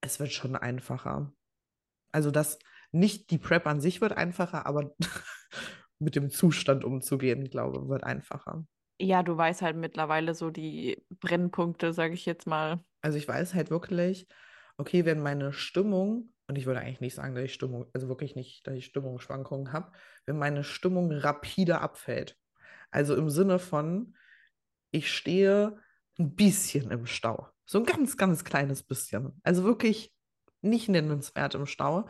[0.01, 1.33] es wird schon einfacher.
[2.13, 2.59] Also das,
[2.93, 4.95] nicht die Prep an sich wird einfacher, aber
[5.99, 8.67] mit dem Zustand umzugehen, glaube ich, wird einfacher.
[8.99, 12.85] Ja, du weißt halt mittlerweile so die Brennpunkte, sage ich jetzt mal.
[13.01, 14.27] Also ich weiß halt wirklich,
[14.81, 18.35] okay, wenn meine Stimmung, und ich würde eigentlich nicht sagen, dass ich Stimmung, also wirklich
[18.35, 19.93] nicht, dass ich Stimmungsschwankungen habe,
[20.27, 22.37] wenn meine Stimmung rapide abfällt.
[22.91, 24.17] Also im Sinne von,
[24.91, 25.79] ich stehe
[26.19, 27.49] ein bisschen im Stau.
[27.67, 29.41] So ein ganz, ganz kleines bisschen.
[29.45, 30.13] Also wirklich
[30.63, 32.09] nicht nennenswert im Stau.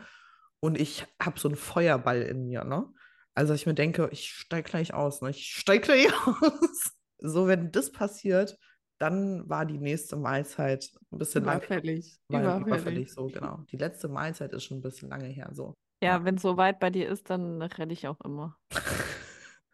[0.59, 2.91] Und ich habe so einen Feuerball in mir, ne?
[3.33, 5.29] Also ich mir denke, ich steige gleich aus, ne?
[5.29, 6.93] Ich steige gleich aus.
[7.19, 8.57] So, wenn das passiert,
[9.01, 12.19] dann war die nächste Mahlzeit ein bisschen Überfällig.
[12.29, 13.09] Lange, war Überfällig.
[13.09, 13.63] überfällig, so genau.
[13.71, 15.73] Die letzte Mahlzeit ist schon ein bisschen lange her, so.
[16.03, 18.57] Ja, wenn es so weit bei dir ist, dann renne ich auch immer.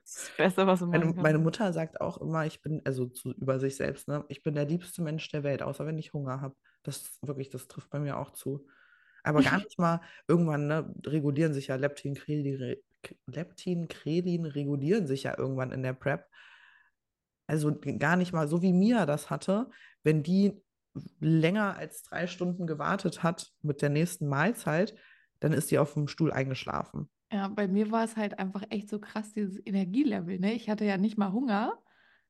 [0.09, 3.59] Das Beste, was du Meine, meine Mutter sagt auch immer, ich bin, also zu, über
[3.59, 4.23] sich selbst, ne?
[4.29, 6.55] Ich bin der liebste Mensch der Welt, außer wenn ich Hunger habe.
[6.83, 8.65] Das wirklich, das trifft bei mir auch zu.
[9.23, 12.77] Aber gar nicht mal, irgendwann, ne, regulieren sich ja Leptin, Krelin,
[13.25, 16.25] Leptin, Krelin regulieren sich ja irgendwann in der Prep.
[17.47, 19.69] Also gar nicht mal so wie Mia das hatte,
[20.03, 20.61] wenn die
[21.19, 24.95] länger als drei Stunden gewartet hat mit der nächsten Mahlzeit,
[25.39, 27.09] dann ist die auf dem Stuhl eingeschlafen.
[27.31, 30.53] Ja, bei mir war es halt einfach echt so krass, dieses Energielevel, ne?
[30.53, 31.83] Ich hatte ja nicht mal Hunger,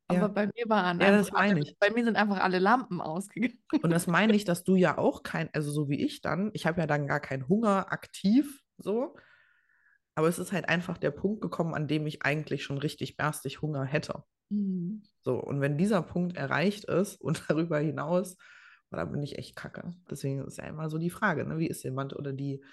[0.08, 0.30] aber Ja.
[0.30, 1.78] bei mir waren Ja, das meine ich.
[1.80, 3.60] bei mir sind einfach alle Lampen ausgegangen.
[3.82, 6.66] Und das meine ich, dass du ja auch kein, also so wie ich dann, ich
[6.66, 9.16] habe ja dann gar keinen Hunger aktiv, so.
[10.18, 13.62] Aber es ist halt einfach der Punkt gekommen, an dem ich eigentlich schon richtig berstig
[13.62, 14.24] Hunger hätte.
[14.50, 15.04] Mhm.
[15.22, 18.36] So, und wenn dieser Punkt erreicht ist und darüber hinaus,
[18.90, 19.94] boah, da bin ich echt kacke.
[20.10, 21.60] Deswegen ist ja immer so die Frage, ne?
[21.60, 22.66] Wie ist jemand oder die,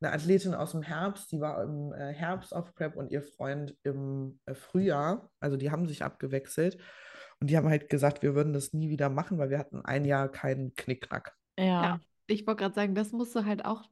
[0.00, 3.76] eine Athletin aus dem Herbst, die war im äh, Herbst auf Prep und ihr Freund
[3.82, 6.78] im äh, Frühjahr, also die haben sich abgewechselt
[7.38, 10.06] und die haben halt gesagt, wir würden das nie wieder machen, weil wir hatten ein
[10.06, 11.36] Jahr keinen Knickknack.
[11.58, 11.64] Ja.
[11.64, 12.00] Ja.
[12.28, 13.84] Ich wollte gerade sagen, das musst du halt auch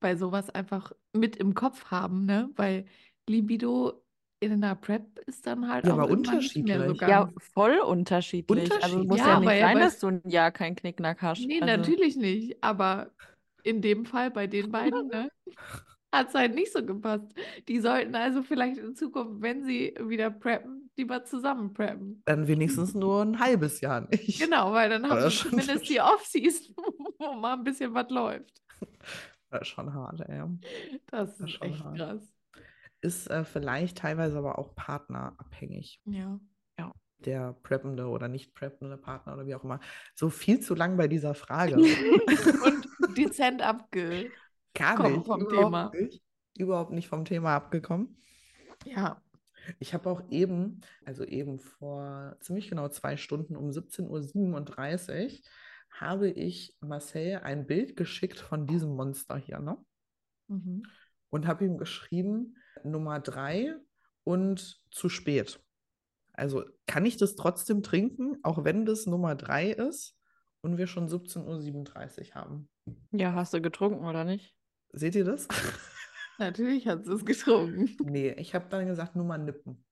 [0.00, 2.50] bei sowas einfach mit im Kopf haben, ne?
[2.56, 2.86] Weil
[3.28, 4.02] Libido
[4.40, 7.00] in einer Prep ist dann halt Ja, auch aber mehr so unterschiedlich.
[7.00, 8.70] Ja, voll unterschiedlich.
[8.82, 9.08] Also Unterschiedlich.
[9.08, 11.46] muss Ja, ja, aber nicht sein, bei- dass du ein Jahr keinen Knickknack hast.
[11.46, 12.62] Nee, also, natürlich nicht.
[12.62, 13.10] Aber
[13.62, 15.30] in dem Fall bei den beiden, ne,
[16.12, 17.34] hat es halt nicht so gepasst.
[17.68, 22.22] Die sollten also vielleicht in Zukunft, wenn sie wieder preppen, lieber zusammen preppen.
[22.26, 24.38] Dann wenigstens nur ein halbes Jahr nicht.
[24.40, 26.74] Genau, weil dann haben sie zumindest die Off-Season,
[27.18, 28.52] wo mal ein bisschen was läuft.
[29.58, 30.42] Das ist schon hart, ey.
[31.06, 31.96] Das Das ist echt hart.
[31.96, 32.34] krass.
[33.00, 36.00] Ist äh, vielleicht teilweise aber auch partnerabhängig.
[36.06, 36.40] Ja.
[37.20, 39.80] Der preppende oder nicht preppende Partner oder wie auch immer.
[40.14, 41.76] So viel zu lang bei dieser Frage.
[41.76, 44.30] Und dezent abge.
[44.74, 45.26] Gar Kommen nicht.
[45.26, 45.90] vom überhaupt Thema.
[45.94, 46.22] Nicht,
[46.58, 48.18] überhaupt nicht vom Thema abgekommen.
[48.84, 49.22] Ja.
[49.78, 55.30] Ich habe auch eben, also eben vor ziemlich genau zwei Stunden um 17.37 Uhr,
[55.94, 59.76] habe ich Marcel ein Bild geschickt von diesem Monster hier, ne?
[60.48, 60.82] Mhm.
[61.30, 63.74] Und habe ihm geschrieben, Nummer drei
[64.24, 65.60] und zu spät.
[66.32, 70.16] Also kann ich das trotzdem trinken, auch wenn das Nummer drei ist
[70.62, 72.68] und wir schon 17.37 Uhr haben?
[73.12, 74.54] ja, hast du getrunken oder nicht?
[74.92, 75.48] Seht ihr das?
[76.38, 77.96] Natürlich hat sie es getrunken.
[78.04, 79.84] nee, ich habe dann gesagt, Nummer nippen.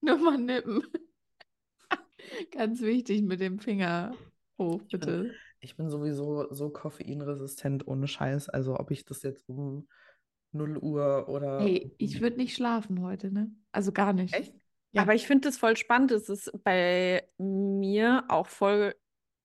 [0.00, 0.82] Nur mal nippen.
[2.50, 4.14] Ganz wichtig mit dem Finger
[4.58, 5.34] hoch, Ich bin- bitte.
[5.60, 8.50] Ich bin sowieso so koffeinresistent ohne Scheiß.
[8.50, 9.88] Also ob ich das jetzt um
[10.52, 13.50] 0 Uhr oder Hey, ich würde nicht schlafen heute, ne?
[13.72, 14.34] Also gar nicht.
[14.34, 14.54] Echt?
[14.92, 15.02] Ja.
[15.02, 16.12] Aber ich finde das voll spannend.
[16.12, 18.94] Es ist bei mir auch voll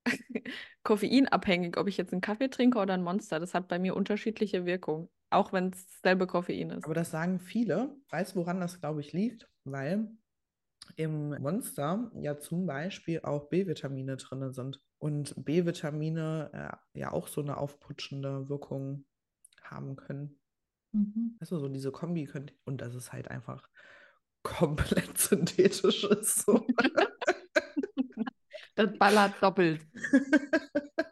[0.84, 3.39] koffeinabhängig, ob ich jetzt einen Kaffee trinke oder ein Monster.
[3.39, 6.84] Das hat bei mir unterschiedliche Wirkung, auch wenn es dasselbe Koffein ist.
[6.86, 7.95] Aber das sagen viele.
[8.10, 9.49] Weißt du, woran das, glaube ich, liegt?
[9.64, 10.12] Weil
[10.95, 14.80] im Monster ja zum Beispiel auch B-Vitamine drin sind.
[15.00, 16.52] Und B-Vitamine
[16.93, 19.06] äh, ja auch so eine aufputschende Wirkung
[19.64, 20.39] haben können.
[20.91, 21.38] Mhm.
[21.39, 22.54] Weißt du, so diese Kombi könnte.
[22.66, 23.68] Und das ist halt einfach
[24.43, 26.45] komplett synthetisch ist.
[26.45, 26.66] So.
[28.76, 29.86] Das ballert doppelt.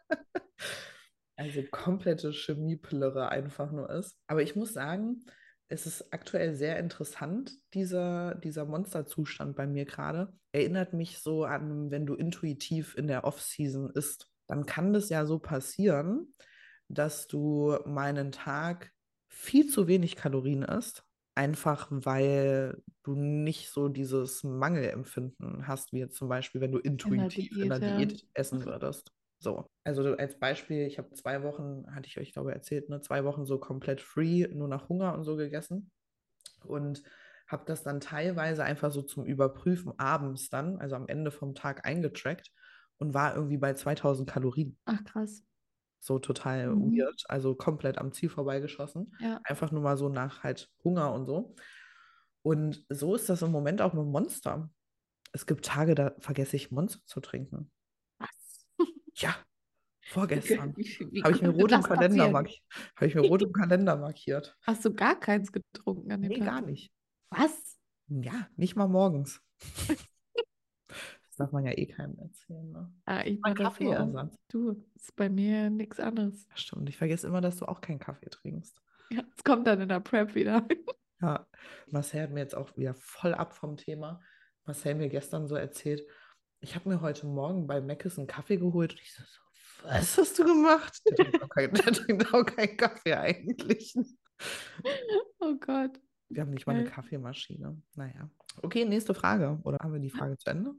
[1.36, 4.18] Also komplette Chemiepillere einfach nur ist.
[4.26, 5.20] Aber ich muss sagen,
[5.68, 10.32] es ist aktuell sehr interessant, dieser, dieser Monsterzustand bei mir gerade.
[10.52, 14.30] Erinnert mich so an, wenn du intuitiv in der Off-Season isst.
[14.46, 16.34] Dann kann das ja so passieren,
[16.88, 18.92] dass du meinen Tag
[19.28, 21.04] viel zu wenig Kalorien isst.
[21.34, 27.56] Einfach weil du nicht so dieses Mangelempfinden hast, wie jetzt zum Beispiel, wenn du intuitiv
[27.56, 27.96] in der Diät, ja.
[27.98, 29.12] Diät essen würdest.
[29.40, 33.00] So, also als Beispiel, ich habe zwei Wochen, hatte ich euch glaube ich erzählt, ne,
[33.00, 35.90] zwei Wochen so komplett free, nur nach Hunger und so gegessen
[36.64, 37.02] und
[37.48, 41.86] habe das dann teilweise einfach so zum Überprüfen abends dann, also am Ende vom Tag
[41.86, 42.52] eingetrackt
[42.98, 44.78] und war irgendwie bei 2000 Kalorien.
[44.86, 45.44] Ach krass.
[46.00, 46.92] So total Mhm.
[46.92, 49.14] weird, also komplett am Ziel vorbeigeschossen.
[49.18, 49.42] Ja.
[49.42, 51.54] Einfach nur mal so nach halt Hunger und so.
[52.42, 54.70] Und so ist das im Moment auch mit Monster.
[55.32, 57.72] Es gibt Tage, da vergesse ich Monster zu trinken.
[60.08, 60.74] Ja, vorgestern.
[61.24, 62.62] Habe ich mir rot im Kalender markiert.
[62.96, 64.56] Habe ich mir rot im Kalender markiert.
[64.62, 66.46] Hast du gar keins getrunken an dem Nee, Tag?
[66.46, 66.92] gar nicht.
[67.30, 67.78] Was?
[68.08, 69.40] Ja, nicht mal morgens.
[70.88, 72.92] Das darf man ja eh keinem erzählen, ne?
[73.04, 73.56] Ah, ich mache auch.
[73.56, 74.36] Kaffeeersatz.
[74.48, 76.48] Du, ist bei mir nichts anderes.
[76.54, 78.80] Stimmt, ich vergesse immer, dass du auch keinen Kaffee trinkst.
[79.10, 80.66] Ja, es kommt dann in der Prep wieder.
[81.20, 81.48] Ja,
[81.90, 84.20] Marcel hat mir jetzt auch wieder voll ab vom Thema.
[84.64, 86.06] Marcel mir gestern so erzählt,
[86.60, 89.40] ich habe mir heute Morgen bei Mc's einen Kaffee geholt und ich so, so,
[89.82, 91.00] was hast du gemacht?
[91.06, 93.94] Der trinkt auch, kein, der trinkt auch keinen Kaffee eigentlich.
[95.40, 95.98] Oh Gott.
[96.28, 96.84] Wir haben nicht mal eine.
[96.84, 97.80] Kaffeemaschine.
[97.94, 98.30] Naja.
[98.62, 99.58] Okay, nächste Frage.
[99.64, 100.74] Oder haben wir die Frage zu Ende?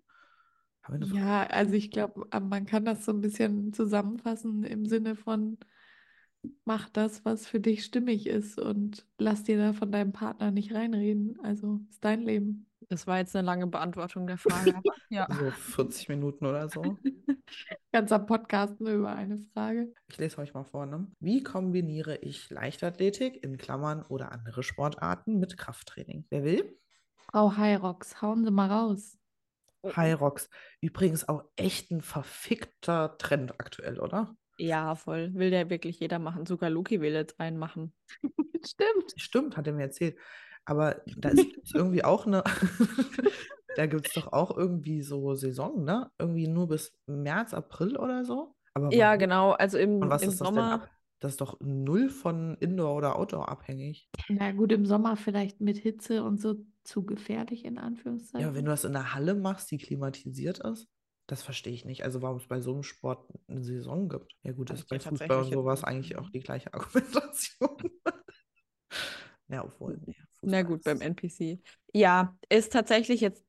[1.14, 5.58] Ja, also ich glaube, man kann das so ein bisschen zusammenfassen im Sinne von,
[6.66, 10.74] mach das, was für dich stimmig ist und lass dir da von deinem Partner nicht
[10.74, 11.40] reinreden.
[11.44, 12.69] Also ist dein Leben.
[12.90, 14.38] Das war jetzt eine lange Beantwortung der
[14.74, 14.74] Frage.
[15.10, 15.28] ja.
[15.32, 16.82] So 40 Minuten oder so.
[17.92, 19.94] Ganzer Podcast nur über eine Frage.
[20.08, 20.86] Ich lese euch mal vor.
[20.88, 21.08] Ne?
[21.20, 26.26] Wie kombiniere ich Leichtathletik in Klammern oder andere Sportarten mit Krafttraining?
[26.30, 26.78] Wer will?
[27.16, 29.18] Frau Hyrox, hauen Sie mal raus.
[29.84, 30.50] Hyrox.
[30.82, 34.36] Übrigens auch echt ein verfickter Trend aktuell, oder?
[34.58, 35.34] Ja, voll.
[35.36, 36.46] Will ja wirklich jeder machen.
[36.46, 37.94] Sogar Luki will jetzt einen machen.
[38.66, 39.14] Stimmt.
[39.16, 40.18] Stimmt, hat er mir erzählt.
[40.70, 42.44] Aber da ist irgendwie auch eine,
[43.76, 46.12] da gibt es doch auch irgendwie so Saison, ne?
[46.20, 48.56] Irgendwie nur bis März, April oder so.
[48.74, 49.20] Aber Ja, warum?
[49.20, 49.52] genau.
[49.52, 50.74] Also im, Und was im ist das denn Sommer.
[50.74, 50.90] ab?
[51.22, 54.10] Das ist doch null von Indoor oder Outdoor abhängig.
[54.30, 58.48] Na gut, im Sommer vielleicht mit Hitze und so zu gefährlich in Anführungszeichen.
[58.48, 60.88] Ja, wenn du das in der Halle machst, die klimatisiert ist,
[61.28, 62.04] das verstehe ich nicht.
[62.04, 64.34] Also warum es bei so einem Sport eine Saison gibt.
[64.44, 67.78] Ja gut, das ist bei ja Fußball und sowas eigentlich auch die gleiche Argumentation.
[69.50, 71.60] Ja, obwohl, nee, Na gut, beim NPC.
[71.94, 73.44] Ja, ist tatsächlich jetzt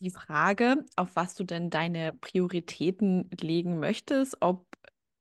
[0.00, 4.66] die Frage, auf was du denn deine Prioritäten legen möchtest, ob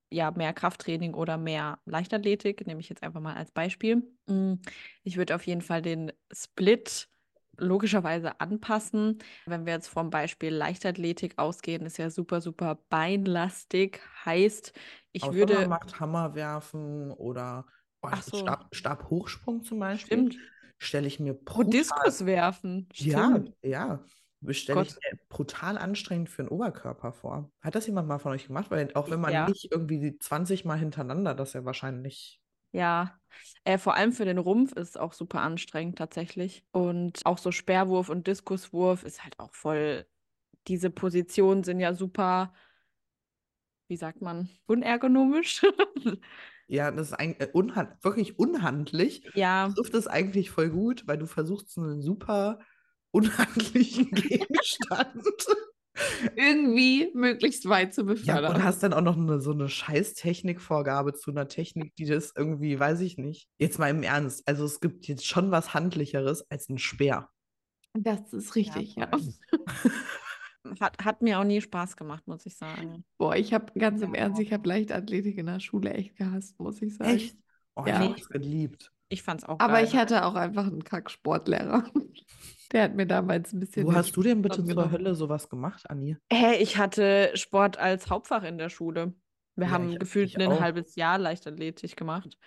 [0.10, 4.04] ja mehr Krafttraining oder mehr Leichtathletik, nehme ich jetzt einfach mal als Beispiel.
[4.28, 4.56] Mm,
[5.04, 7.10] Ich würde auf jeden Fall den Split
[7.58, 9.20] logischerweise anpassen.
[9.46, 14.02] Wenn wir jetzt vom Beispiel Leichtathletik ausgehen, ist ja super, super beinlastig.
[14.26, 14.74] Heißt,
[15.12, 15.68] ich Ausdauer würde.
[15.68, 17.66] macht Hammer werfen oder
[18.02, 18.38] oh, so.
[18.38, 20.32] Stab, Stabhochsprung zum Beispiel.
[20.32, 20.53] Stimmt.
[20.84, 22.90] Stelle ich mir brutal, Diskus werfen.
[22.98, 23.56] ja, Stimmt.
[23.64, 24.06] ja,
[24.52, 27.52] stelle ich mir brutal anstrengend für den Oberkörper vor.
[27.62, 28.72] Hat das jemand mal von euch gemacht?
[28.72, 29.46] Weil auch wenn man Ja.
[29.46, 33.20] nicht irgendwie die 20 Mal hintereinander, das ja wahrscheinlich Ja,
[33.66, 36.66] äh, vor allem für den Rumpf ist es auch super anstrengend tatsächlich.
[36.72, 40.08] Und auch so Speerwurf und Diskuswurf ist halt auch voll.
[40.68, 42.54] Diese Positionen sind ja super,
[43.88, 45.62] wie sagt man, unergonomisch.
[46.68, 49.24] Ja, das ist ein, äh, unhand, wirklich unhandlich.
[49.34, 52.60] Ja, Trifft es eigentlich voll gut, weil du versuchst, einen super
[53.12, 55.24] unhandlichen Gegenstand.
[56.36, 58.56] Irgendwie möglichst weit zu Ja, befördern.
[58.56, 62.34] und hast dann auch noch eine, so eine scheiß Technikvorgabe zu einer Technik, die das
[62.36, 63.48] irgendwie, weiß ich nicht.
[63.60, 64.48] Jetzt mal im Ernst.
[64.48, 67.30] Also es gibt jetzt schon was Handlicheres als ein Speer.
[67.94, 69.08] Das ist richtig, ja.
[69.08, 69.22] voll.
[70.80, 73.04] hat, hat mir auch nie Spaß gemacht, muss ich sagen.
[73.18, 74.14] Boah, ich habe ganz im.
[74.14, 77.12] Ernst, ich habe Leichtathletik in der Schule echt gehasst, muss ich sagen.
[77.16, 77.38] Echt?
[77.76, 78.02] Oh, Ja.
[78.02, 78.92] ich habe es geliebt.
[79.10, 79.86] Ich fand's auch Aber geil.
[79.86, 81.84] ich hatte auch einfach einen Kack-Sportlehrer.
[82.72, 83.86] Der hat mir damals ein bisschen.
[83.86, 84.92] Wo hast du denn bitte zur.
[84.92, 86.18] Hölle sowas gemacht, Anni?
[86.32, 89.14] Hä, ich hatte Sport als Hauptfach in der Schule.
[89.56, 90.60] Wir Ja, haben ich- gefühlt ich ein auch.
[90.60, 92.38] halbes Jahr Leichtathletik gemacht.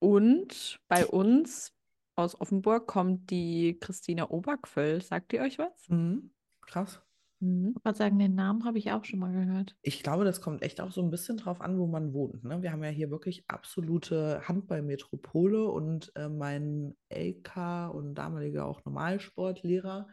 [0.00, 1.74] Und bei uns
[2.16, 5.02] aus Offenburg kommt die Christina Oberquell.
[5.02, 5.88] Sagt ihr euch was?
[5.88, 6.30] Mhm.
[6.62, 7.02] Krass.
[7.40, 7.74] Mhm.
[7.76, 9.76] Ich wollte sagen, den Namen habe ich auch schon mal gehört.
[9.82, 12.44] Ich glaube, das kommt echt auch so ein bisschen drauf an, wo man wohnt.
[12.44, 12.62] Ne?
[12.62, 20.08] Wir haben ja hier wirklich absolute Handballmetropole und äh, mein LK und damaliger auch Normalsportlehrer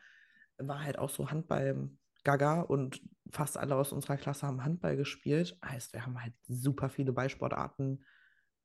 [0.58, 3.02] war halt auch so Handball-Gaga und
[3.32, 5.58] fast alle aus unserer Klasse haben Handball gespielt.
[5.64, 8.04] Heißt, wir haben halt super viele Ballsportarten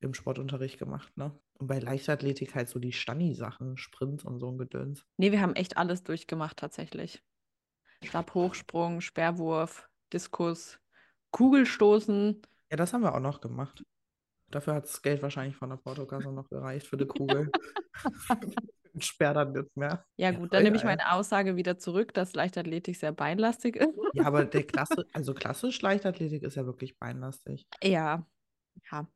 [0.01, 1.17] im Sportunterricht gemacht.
[1.17, 1.39] Ne?
[1.55, 5.07] Und bei Leichtathletik halt so die Stani-Sachen, Sprints und so ein Gedöns.
[5.17, 7.23] Nee, wir haben echt alles durchgemacht tatsächlich.
[8.05, 10.79] Stabhochsprung, Speerwurf, Diskus,
[11.31, 12.43] Kugelstoßen.
[12.71, 13.85] Ja, das haben wir auch noch gemacht.
[14.51, 17.51] Dafür hat das Geld wahrscheinlich von der Portokasse noch gereicht für die Kugel.
[18.99, 20.05] Sperr dann nicht mehr.
[20.17, 23.91] Ja, Ja, gut, dann nehme ich meine Aussage wieder zurück, dass Leichtathletik sehr beinlastig ist.
[24.15, 27.67] Ja, aber der Klasse, also klassisch Leichtathletik ist ja wirklich beinlastig.
[27.83, 28.25] Ja,
[28.93, 29.07] ja,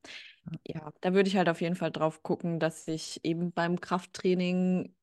[0.66, 4.94] ja, da würde ich halt auf jeden Fall drauf gucken, dass ich eben beim Krafttraining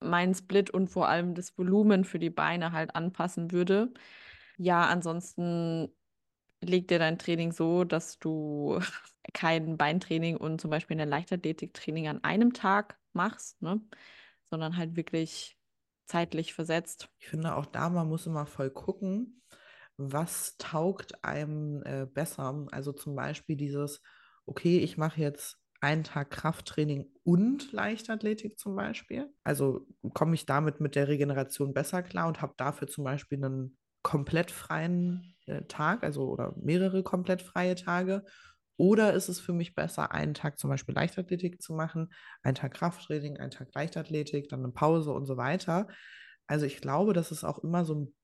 [0.00, 3.92] meinen Split und vor allem das Volumen für die Beine halt anpassen würde.
[4.56, 5.92] Ja, ansonsten
[6.60, 8.80] leg dir dein Training so, dass du
[9.34, 13.80] kein Beintraining und zum Beispiel ein Leichtathletiktraining an einem Tag machst, ne?
[14.50, 15.56] sondern halt wirklich
[16.06, 17.10] zeitlich versetzt.
[17.18, 19.42] Ich finde auch da, man muss immer voll gucken,
[19.96, 22.66] was taugt einem äh, besser.
[22.70, 24.00] Also zum Beispiel dieses,
[24.46, 29.32] okay, ich mache jetzt einen Tag Krafttraining und Leichtathletik zum Beispiel.
[29.44, 33.78] Also komme ich damit mit der Regeneration besser klar und habe dafür zum Beispiel einen
[34.02, 38.24] komplett freien äh, Tag, also oder mehrere komplett freie Tage.
[38.76, 42.12] Oder ist es für mich besser, einen Tag zum Beispiel Leichtathletik zu machen,
[42.42, 45.88] einen Tag Krafttraining, einen Tag Leichtathletik, dann eine Pause und so weiter.
[46.46, 48.14] Also ich glaube, das ist auch immer so ein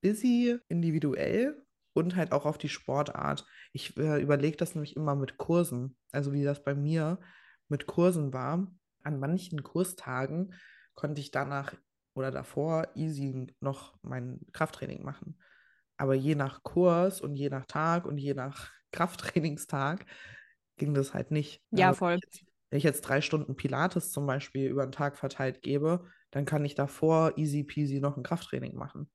[0.00, 1.63] bisschen individuell
[1.94, 3.46] und halt auch auf die Sportart.
[3.72, 7.20] Ich äh, überlege das nämlich immer mit Kursen, also wie das bei mir
[7.68, 8.68] mit Kursen war.
[9.02, 10.54] An manchen Kurstagen
[10.94, 11.74] konnte ich danach
[12.14, 15.40] oder davor easy noch mein Krafttraining machen.
[15.96, 20.06] Aber je nach Kurs und je nach Tag und je nach Krafttrainingstag
[20.76, 21.62] ging das halt nicht.
[21.70, 22.20] Ja, Also, voll.
[22.70, 26.64] wenn ich jetzt drei Stunden Pilates zum Beispiel über den Tag verteilt gebe, dann kann
[26.64, 29.10] ich davor easy peasy noch ein Krafttraining machen.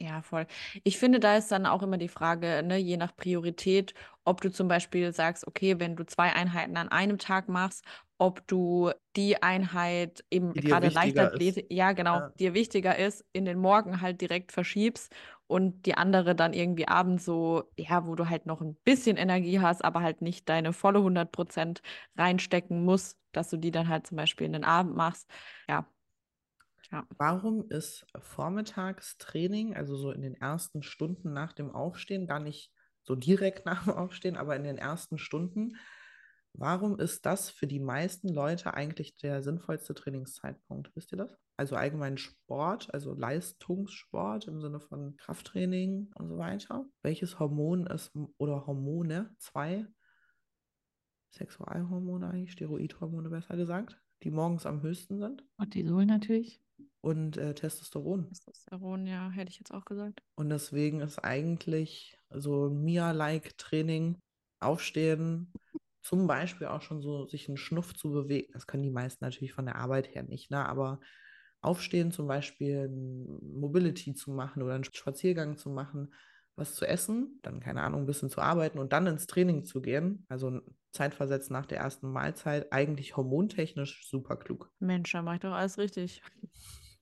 [0.00, 0.46] Ja, voll.
[0.82, 4.50] Ich finde, da ist dann auch immer die Frage, ne, je nach Priorität, ob du
[4.50, 7.84] zum Beispiel sagst, okay, wenn du zwei Einheiten an einem Tag machst,
[8.18, 10.90] ob du die Einheit eben Die gerade.
[10.90, 12.32] Leichtathletik, ja, genau, Ja.
[12.40, 15.14] dir wichtiger ist, in den Morgen halt direkt verschiebst
[15.46, 19.60] und die andere dann irgendwie abends so, ja, wo du halt noch ein bisschen Energie
[19.60, 21.82] hast, aber halt nicht deine volle 100%
[22.16, 25.30] reinstecken musst, dass du die dann halt zum Beispiel in den Abend machst.
[25.68, 25.93] Ja.
[26.94, 27.04] Ja.
[27.18, 32.72] Warum ist Vormittagstraining, also so in den ersten Stunden nach dem Aufstehen, gar nicht
[33.02, 35.76] so direkt nach dem Aufstehen, aber in den ersten Stunden,
[36.52, 40.92] warum ist das für die meisten Leute eigentlich der sinnvollste Trainingszeitpunkt?
[40.94, 41.36] Wisst ihr das?
[41.56, 46.86] Also allgemein Sport, also Leistungssport im Sinne von Krafttraining und so weiter.
[47.02, 49.84] Welches Hormon ist oder Hormone, zwei
[51.32, 56.63] Sexualhormone eigentlich, Steroidhormone besser gesagt, die morgens am höchsten sind Cortisol natürlich.
[57.00, 58.28] Und äh, Testosteron.
[58.28, 60.22] Testosteron, ja, hätte ich jetzt auch gesagt.
[60.36, 64.20] Und deswegen ist eigentlich so ein Mia-like Training,
[64.60, 65.52] Aufstehen,
[66.02, 68.52] zum Beispiel auch schon so sich einen Schnuff zu bewegen.
[68.52, 70.66] Das können die meisten natürlich von der Arbeit her nicht, ne?
[70.66, 71.00] Aber
[71.60, 76.12] Aufstehen, zum Beispiel Mobility zu machen oder einen Spaziergang zu machen,
[76.56, 79.80] was zu essen, dann keine Ahnung, ein bisschen zu arbeiten und dann ins Training zu
[79.80, 80.60] gehen, also
[80.92, 84.70] zeitversetzt nach der ersten Mahlzeit, eigentlich hormontechnisch super klug.
[84.78, 86.22] Mensch, da mache ich doch alles richtig.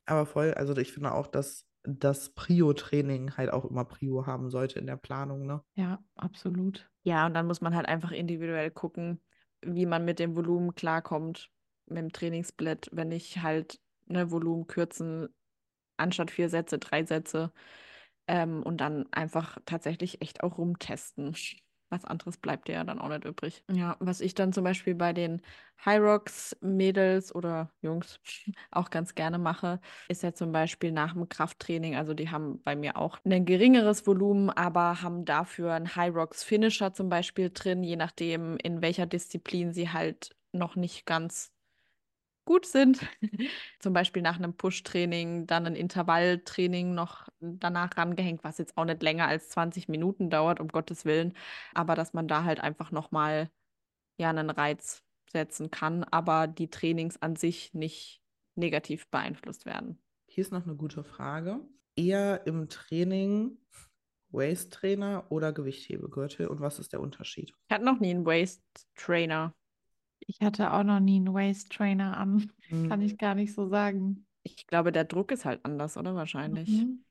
[0.06, 4.78] Aber voll, also ich finde auch, dass das Prio-Training halt auch immer Prio haben sollte
[4.78, 5.62] in der Planung, ne?
[5.74, 6.88] Ja, absolut.
[7.02, 9.20] Ja, und dann muss man halt einfach individuell gucken,
[9.62, 11.50] wie man mit dem Volumen klarkommt,
[11.86, 15.28] mit dem Trainingsblatt, wenn ich halt ne, Volumen kürzen,
[15.96, 17.52] anstatt vier Sätze, drei Sätze
[18.32, 21.36] ähm, und dann einfach tatsächlich echt auch rumtesten.
[21.90, 23.62] Was anderes bleibt dir ja dann auch nicht übrig.
[23.70, 25.42] Ja, was ich dann zum Beispiel bei den
[25.84, 28.18] High Rocks Mädels oder Jungs
[28.70, 29.78] auch ganz gerne mache,
[30.08, 31.94] ist ja zum Beispiel nach dem Krafttraining.
[31.94, 36.42] Also die haben bei mir auch ein geringeres Volumen, aber haben dafür einen High Rocks
[36.42, 41.51] Finisher zum Beispiel drin, je nachdem, in welcher Disziplin sie halt noch nicht ganz
[42.44, 43.00] gut sind.
[43.80, 49.02] Zum Beispiel nach einem Push-Training, dann ein Intervalltraining noch danach rangehängt, was jetzt auch nicht
[49.02, 51.34] länger als 20 Minuten dauert, um Gottes Willen.
[51.74, 53.50] Aber dass man da halt einfach nochmal
[54.18, 58.22] ja, einen Reiz setzen kann, aber die Trainings an sich nicht
[58.54, 59.98] negativ beeinflusst werden.
[60.28, 61.60] Hier ist noch eine gute Frage.
[61.96, 63.58] Eher im Training
[64.30, 67.52] Waist-Trainer oder Gewichthebegürtel und was ist der Unterschied?
[67.68, 69.54] Ich hatte noch nie einen Waist-Trainer.
[70.26, 72.52] Ich hatte auch noch nie einen Waist-Trainer an.
[72.70, 74.26] Hm, Kann ich gar nicht so sagen.
[74.42, 76.86] Ich glaube, der Druck ist halt anders, oder wahrscheinlich?
[76.86, 77.04] Mhm.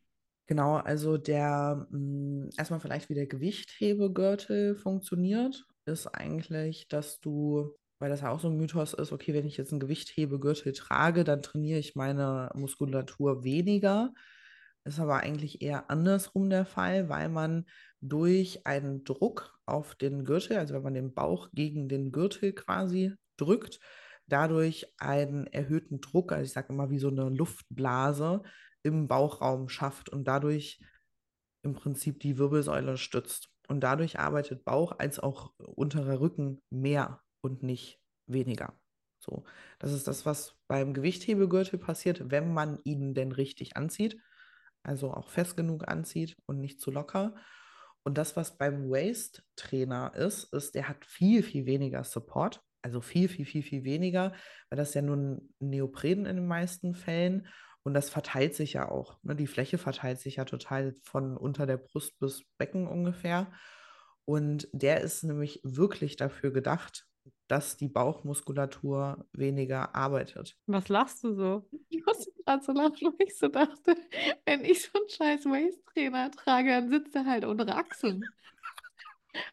[0.48, 8.10] Genau, also der mh, erstmal vielleicht wie der Gewichthebegürtel funktioniert, ist eigentlich, dass du, weil
[8.10, 11.42] das ja auch so ein Mythos ist, okay, wenn ich jetzt einen Gewichthebegürtel trage, dann
[11.42, 14.14] trainiere ich meine Muskulatur weniger.
[14.84, 17.68] Ist aber eigentlich eher andersrum der Fall, weil man
[18.02, 23.14] durch einen Druck auf den Gürtel, also wenn man den Bauch gegen den Gürtel quasi
[23.38, 23.80] drückt,
[24.28, 28.42] dadurch einen erhöhten Druck, also ich sage immer wie so eine Luftblase
[28.84, 30.80] im Bauchraum schafft und dadurch
[31.64, 33.50] im Prinzip die Wirbelsäule stützt.
[33.68, 38.78] Und dadurch arbeitet Bauch als auch unterer Rücken mehr und nicht weniger.
[39.20, 39.44] So,
[39.78, 44.18] das ist das, was beim Gewichthebegürtel passiert, wenn man ihn denn richtig anzieht,
[44.84, 47.36] also auch fest genug anzieht und nicht zu locker.
[48.04, 53.30] Und das, was beim Waist-Trainer ist, ist, der hat viel, viel weniger Support, also viel,
[53.30, 54.34] viel, viel, viel weniger,
[54.70, 57.48] weil das ja nur ein Neopren in den meisten Fällen
[57.84, 59.18] und das verteilt sich ja auch.
[59.24, 59.36] Ne?
[59.36, 63.52] Die Fläche verteilt sich ja total von unter der Brust bis Becken ungefähr.
[64.26, 67.08] Und der ist nämlich wirklich dafür gedacht,
[67.52, 70.58] dass die Bauchmuskulatur weniger arbeitet.
[70.68, 71.70] Was lachst du so?
[71.90, 73.98] Ich musste gerade so lachen, weil ich so dachte,
[74.46, 78.24] wenn ich so einen scheiß Waist-Trainer trage, dann sitzt er halt unter Achseln.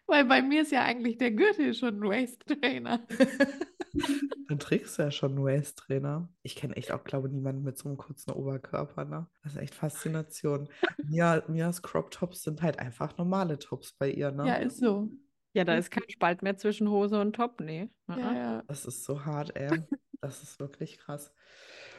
[0.06, 3.04] Weil bei mir ist ja eigentlich der Gürtel schon ein Waist-Trainer.
[4.48, 6.28] Dann trägst du ja schon einen Waist-Trainer.
[6.42, 9.04] Ich kenne echt auch, glaube ich, niemanden mit so einem kurzen Oberkörper.
[9.04, 9.26] Ne?
[9.42, 10.68] Das ist echt Faszination.
[11.04, 14.30] Mia, Mias Crop-Tops sind halt einfach normale Tops bei ihr.
[14.30, 14.46] Ne?
[14.46, 15.10] Ja, ist so.
[15.54, 17.88] Ja, da ist kein Spalt mehr zwischen Hose und Top, nee.
[18.08, 18.36] Ja, Mhm.
[18.36, 18.62] ja.
[18.68, 19.82] Das ist so hart, ey.
[20.20, 21.32] Das ist wirklich krass.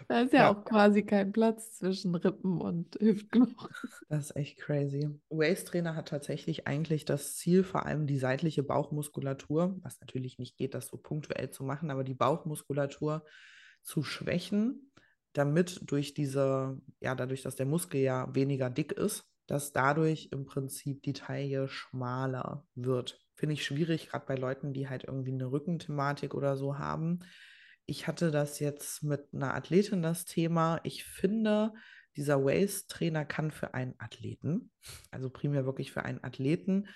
[0.10, 0.52] Da ist ja, Ja.
[0.52, 3.70] auch quasi kein Platz zwischen Rippen und Hüftknochen.
[4.10, 5.08] Das ist echt crazy.
[5.30, 10.74] Waist-Trainer hat tatsächlich eigentlich das Ziel, vor allem die seitliche Bauchmuskulatur, was natürlich nicht geht,
[10.74, 13.24] das so punktuell zu machen, aber die Bauchmuskulatur
[13.82, 14.91] zu schwächen,
[15.34, 20.45] damit durch diese, ja, dadurch, dass der Muskel ja weniger dick ist, dass dadurch im
[20.45, 23.22] Prinzip die Taille schmaler wird.
[23.40, 27.20] Finde ich schwierig, gerade bei Leuten, die halt irgendwie eine Rückenthematik oder so haben.
[27.86, 30.82] Ich hatte das jetzt mit einer Athletin das Thema.
[30.84, 31.72] Ich finde,
[32.18, 34.72] dieser Waist-Trainer kann für einen Athleten,
[35.10, 36.90] also primär wirklich für einen Athleten,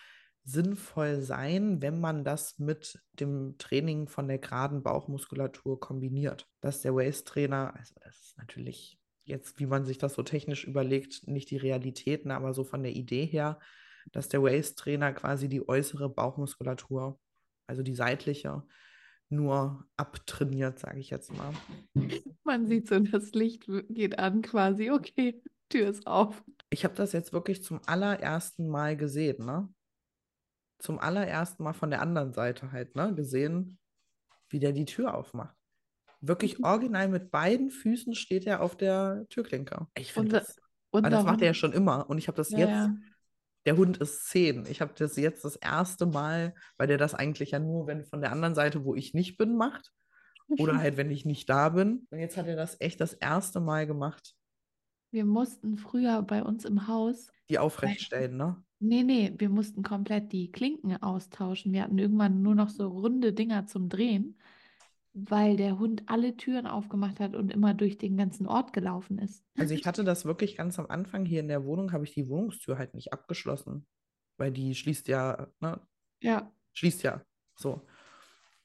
[0.44, 6.50] sinnvoll sein, wenn man das mit dem Training von der geraden Bauchmuskulatur kombiniert.
[6.60, 11.26] Dass der Waist-Trainer, also das ist natürlich jetzt, wie man sich das so technisch überlegt,
[11.26, 13.62] nicht die Realitäten, aber so von der Idee her,
[14.12, 17.20] dass der Waist-Trainer quasi die äußere Bauchmuskulatur,
[17.68, 18.64] also die seitliche,
[19.30, 21.54] nur abtrainiert, sage ich jetzt mal.
[22.44, 24.92] Man sieht so, das Licht geht an quasi.
[24.92, 26.44] Okay, Tür ist auf.
[26.70, 29.74] Ich habe das jetzt wirklich zum allerersten Mal gesehen, ne?
[30.80, 33.16] Zum allerersten Mal von der anderen Seite halt, ne?
[33.16, 33.80] Gesehen,
[34.50, 35.56] wie der die Tür aufmacht.
[36.22, 39.88] Wirklich original mit beiden Füßen steht er auf der Türklinke.
[39.96, 40.58] Ich finde das,
[40.92, 42.10] Und aber das macht er ja schon immer.
[42.10, 42.96] Und ich habe das Ja, jetzt, ja.
[43.66, 44.66] Der Hund ist zehn.
[44.66, 48.22] Ich habe das jetzt das erste Mal, weil der das eigentlich ja nur, wenn von
[48.22, 49.92] der anderen Seite, wo ich nicht bin, macht.
[50.60, 52.08] Oder halt, wenn ich nicht da bin.
[52.12, 54.36] Und jetzt hat er das echt das erste Mal gemacht.
[55.12, 58.64] Wir mussten früher bei uns im Haus, Die aufrechtstellen, ne?
[58.80, 61.72] nee, nee, wir mussten komplett die Klinken austauschen.
[61.72, 64.40] Wir hatten irgendwann nur noch so runde Dinger zum Drehen,
[65.14, 69.44] weil der Hund alle Türen aufgemacht hat und immer durch den ganzen Ort gelaufen ist.
[69.58, 72.28] Also ich hatte das wirklich ganz am Anfang hier in der Wohnung, habe ich die
[72.28, 73.86] Wohnungstür halt nicht abgeschlossen,
[74.38, 75.80] weil die schließt ja, ne,
[76.22, 77.22] Ja, schließt ja
[77.56, 77.82] so.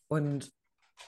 [0.08, 0.50] Und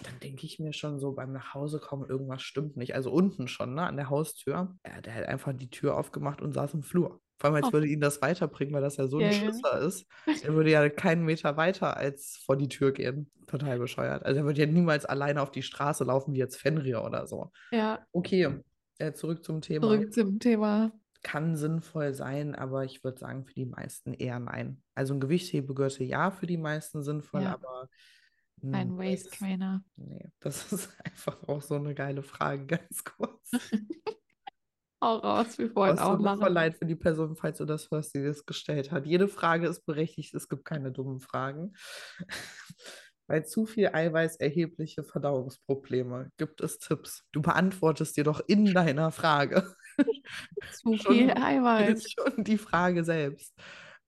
[0.03, 2.95] dann denke ich mir schon so beim Nachhausekommen, irgendwas stimmt nicht.
[2.95, 4.77] Also unten schon, ne, an der Haustür.
[4.87, 7.21] Ja, der hat einfach die Tür aufgemacht und saß im Flur.
[7.41, 7.73] Vor allem, als Oh.
[7.73, 9.33] würde ihn das weiterbringen, weil das ja so ein ja.
[9.33, 10.07] Schisser ist.
[10.45, 13.31] Er würde ja keinen Meter weiter als vor die Tür gehen.
[13.47, 14.25] Total bescheuert.
[14.25, 17.51] Also er würde ja niemals alleine auf die Straße laufen, wie jetzt Fenrir oder so.
[17.73, 18.61] ja, Okay,
[18.99, 20.93] äh, zurück zum Thema zurück zum Thema.
[21.23, 24.83] kann sinnvoll sein, aber ich würde sagen, für die meisten eher nein.
[24.95, 27.55] Also ein Gewichthebegürtel ja, für die meisten sinnvoll, Ja.
[27.55, 27.89] aber
[28.63, 29.83] Ein ein Waist Trainer.
[29.97, 33.51] Nee, das ist einfach auch so eine geile Frage, ganz kurz.
[35.01, 38.15] Auch raus, wir wollen auch mir voll leid für die Person, falls du das hörst,
[38.15, 39.07] die das gestellt hat.
[39.07, 41.73] Jede Frage ist berechtigt, es gibt keine dummen Fragen.
[43.27, 46.31] Bei zu viel Eiweiß erhebliche Verdauungsprobleme.
[46.37, 47.25] Gibt es Tipps?
[47.31, 49.73] Du beantwortest dir doch in deiner Frage
[50.73, 52.11] Zu viel Eiweiß.
[52.19, 53.55] schon die Frage selbst.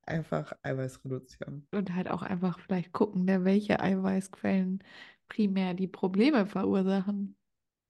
[0.04, 1.66] Einfach Eiweiß reduzieren.
[1.70, 4.82] Und halt auch einfach vielleicht gucken, ne, welche Eiweißquellen
[5.28, 7.36] primär die Probleme verursachen.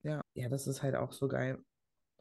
[0.03, 1.59] Ja, ja, das ist halt auch so geil.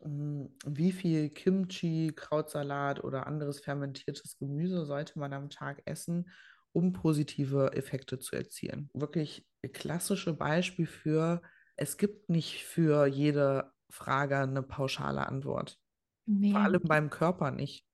[0.04, 6.30] Mm, Wie viel Kimchi, Krautsalat oder anderes fermentiertes Gemüse sollte man am Tag essen,
[6.72, 8.90] um positive Effekte zu erzielen?
[8.94, 11.42] Wirklich klassische Beispiel für,
[11.76, 15.78] es gibt nicht für jede Frage eine pauschale Antwort.
[16.26, 16.52] Nee.
[16.52, 17.86] Vor allem beim Körper nicht.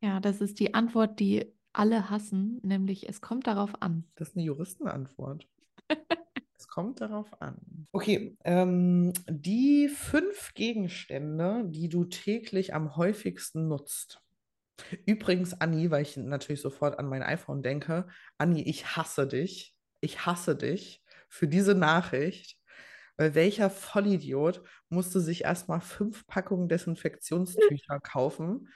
[0.00, 4.04] Ja, das ist die Antwort, die alle hassen, nämlich es kommt darauf an.
[4.16, 5.48] Das ist eine Juristenantwort.
[6.62, 7.88] Es kommt darauf an.
[7.90, 14.22] Okay, ähm, die fünf Gegenstände, die du täglich am häufigsten nutzt.
[15.04, 18.06] Übrigens, Anni, weil ich natürlich sofort an mein iPhone denke,
[18.38, 19.74] Anni, ich hasse dich.
[20.00, 22.60] Ich hasse dich für diese Nachricht.
[23.16, 28.68] Weil welcher Vollidiot musste sich erstmal fünf Packungen Desinfektionstücher kaufen?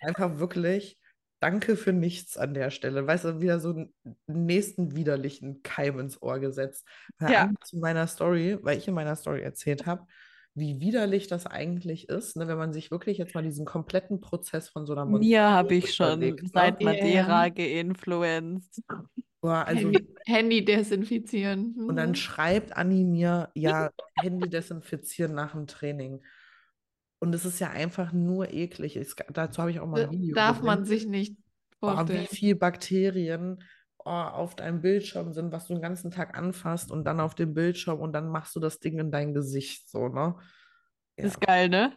[0.00, 1.00] Einfach wirklich
[1.42, 3.06] Danke für nichts an der Stelle.
[3.06, 3.94] Weißt du, wieder so einen
[4.26, 6.86] nächsten widerlichen Keim ins Ohr gesetzt.
[7.18, 7.50] Weil Ja.
[7.62, 10.06] Zu meiner Story, weil ich in meiner Story erzählt habe,
[10.54, 14.70] wie widerlich das eigentlich ist, ne, wenn man sich wirklich jetzt mal diesen kompletten Prozess
[14.70, 16.36] von so einer Mir habe ich schon ne?
[16.50, 16.80] seit.
[16.80, 18.82] Madeira geinfluenced.
[19.42, 21.74] Boah, also, Handy, Handy desinfizieren.
[21.86, 22.14] und dann Mhm.
[22.14, 26.22] schreibt Anni mir, ja, Handy desinfizieren nach dem Training.
[27.18, 28.96] Und es ist ja einfach nur eklig.
[28.96, 30.66] Es, dazu habe ich auch mal ein Video Darf gesehen.
[30.66, 31.36] man sich nicht
[31.80, 32.26] Boah, wie vorstellen.
[32.26, 33.62] viel Bakterien
[33.98, 37.54] oh, auf deinem Bildschirm sind, was du den ganzen Tag anfasst und dann auf dem
[37.54, 40.36] Bildschirm und dann machst du das Ding in dein Gesicht, so, ne?
[41.16, 41.96] Ja, Ist geil, ne?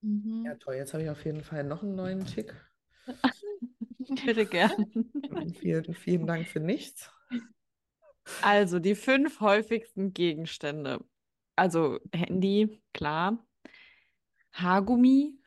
[0.00, 0.44] Mhm.
[0.46, 0.74] ja toll.
[0.74, 2.54] Jetzt habe ich auf jeden Fall noch einen neuen Tick.
[4.26, 4.72] Bitte gern.
[5.60, 7.10] Vielen, vielen Dank für nichts.
[8.42, 11.04] Also die fünf häufigsten Gegenstände.
[11.56, 13.44] Also Handy, klar.
[14.54, 15.38] Haargummi.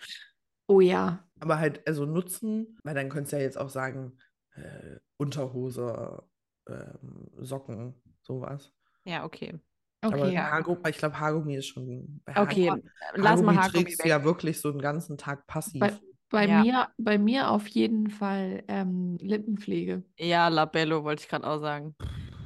[0.68, 1.24] Oh ja.
[1.40, 4.18] Aber halt, also nutzen, weil dann könntest du ja jetzt auch sagen,
[4.56, 6.24] äh, Unterhose,
[6.68, 8.74] ähm, Socken, sowas.
[9.06, 9.60] Ja, okay.
[10.02, 10.38] Aber Okay.
[10.38, 12.22] Haargummi, ich glaube, Haargummi ist schon.
[12.24, 12.84] bei Okay, Haargummi-
[13.16, 14.10] lass mal Haargummi trägst du weg.
[14.10, 15.80] ja wirklich so den ganzen Tag passiv.
[15.82, 15.94] Bei,
[16.30, 16.62] bei Ja.
[16.64, 20.04] mir, bei mir auf jeden Fall ähm, Lippenpflege.
[20.20, 21.96] Ja, Labello wollte ich gerade auch sagen.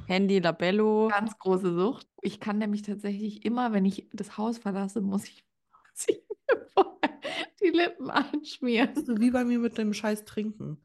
[0.06, 1.08] Handy, Labello.
[1.08, 2.06] Ganz große Sucht.
[2.20, 6.22] Ich kann nämlich tatsächlich immer, wenn ich das Haus verlasse, muss ich, muss ich
[7.62, 8.94] die Lippen einschmieren.
[8.94, 10.84] Bist du wie bei mir mit dem Scheiß Trinken.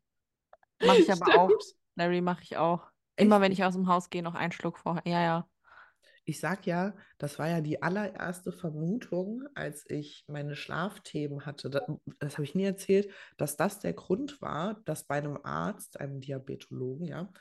[0.82, 1.50] Mache ich aber auch.
[1.50, 1.76] Stimmt.
[1.96, 2.88] Larry mache ich auch.
[3.16, 3.42] Immer Echt?
[3.42, 5.02] wenn ich aus dem Haus gehe, noch einen Schluck vorher.
[5.06, 5.50] Ja, ja.
[6.26, 11.70] Ich sag ja, das war ja die allererste Vermutung, als ich meine Schlafthemen hatte.
[11.70, 11.84] Das,
[12.20, 16.20] das habe ich nie erzählt, dass das der Grund war, dass bei einem Arzt, einem
[16.20, 17.32] Diabetologen, ja,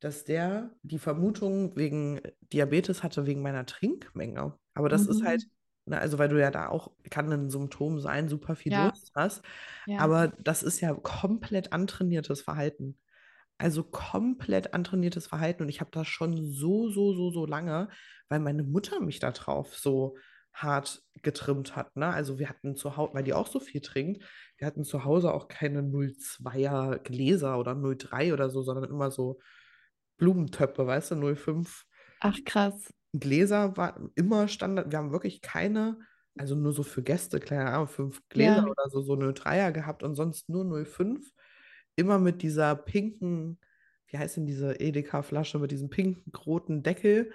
[0.00, 4.58] dass der die Vermutung wegen Diabetes hatte, wegen meiner Trinkmenge.
[4.72, 5.26] Aber das ist Mhm.
[5.26, 5.50] halt, ne,
[5.86, 8.88] also weil du ja da auch, kann ein Symptom sein, super viel Ja.
[8.88, 9.42] Durst hast.
[9.86, 9.98] Ja.
[10.00, 12.98] Aber das ist ja komplett antrainiertes Verhalten.
[13.58, 15.64] Also komplett antrainiertes Verhalten.
[15.64, 17.88] Und ich habe das schon so, so, so, so lange,
[18.28, 20.16] weil meine Mutter mich da drauf so
[20.52, 21.96] hart getrimmt hat.
[21.96, 22.08] Ne?
[22.08, 24.24] Also wir hatten zu Hause, weil die auch so viel trinkt,
[24.56, 29.40] wir hatten zu Hause auch keine 02er Gläser oder 03 oder so, sondern immer so
[30.18, 31.84] Blumentöpfe, weißt du, 05
[32.20, 32.92] Ach krass.
[33.12, 34.90] Gläser war immer Standard.
[34.92, 35.98] Wir haben wirklich keine,
[36.38, 38.66] also nur so für Gäste, keine Ahnung, fünf Gläser Ja.
[38.66, 41.32] oder so, so 03er gehabt und sonst nur 05.
[41.96, 43.58] Immer mit dieser pinken,
[44.06, 47.32] wie heißt denn diese Edeka-Flasche mit diesem pinken, roten Deckel.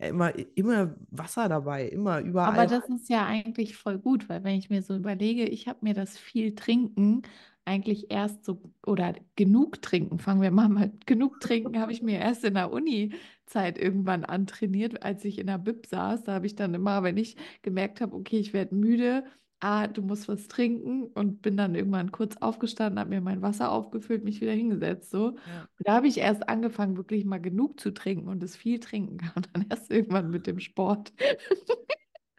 [0.00, 2.54] Ja, Immer, immer Wasser dabei, immer überall.
[2.54, 5.80] Aber das ist ja eigentlich voll gut, weil wenn ich mir so überlege, ich habe
[5.82, 7.22] mir das viel Trinken
[7.64, 12.18] eigentlich erst so, oder genug trinken, fangen wir mal mit genug trinken, habe ich mir
[12.18, 16.24] erst in der Uni-Zeit irgendwann antrainiert, als ich in der Bib saß.
[16.24, 19.24] Da habe ich dann immer, wenn ich gemerkt habe, okay, ich werde müde,
[19.60, 23.70] ah, du musst was trinken und bin dann irgendwann kurz aufgestanden, habe mir mein Wasser
[23.70, 25.10] aufgefüllt, mich wieder hingesetzt.
[25.10, 25.36] So.
[25.36, 25.68] Ja.
[25.80, 29.42] Da habe ich erst angefangen, wirklich mal genug zu trinken und das viel trinken kam
[29.52, 31.12] dann erst irgendwann mit dem Sport.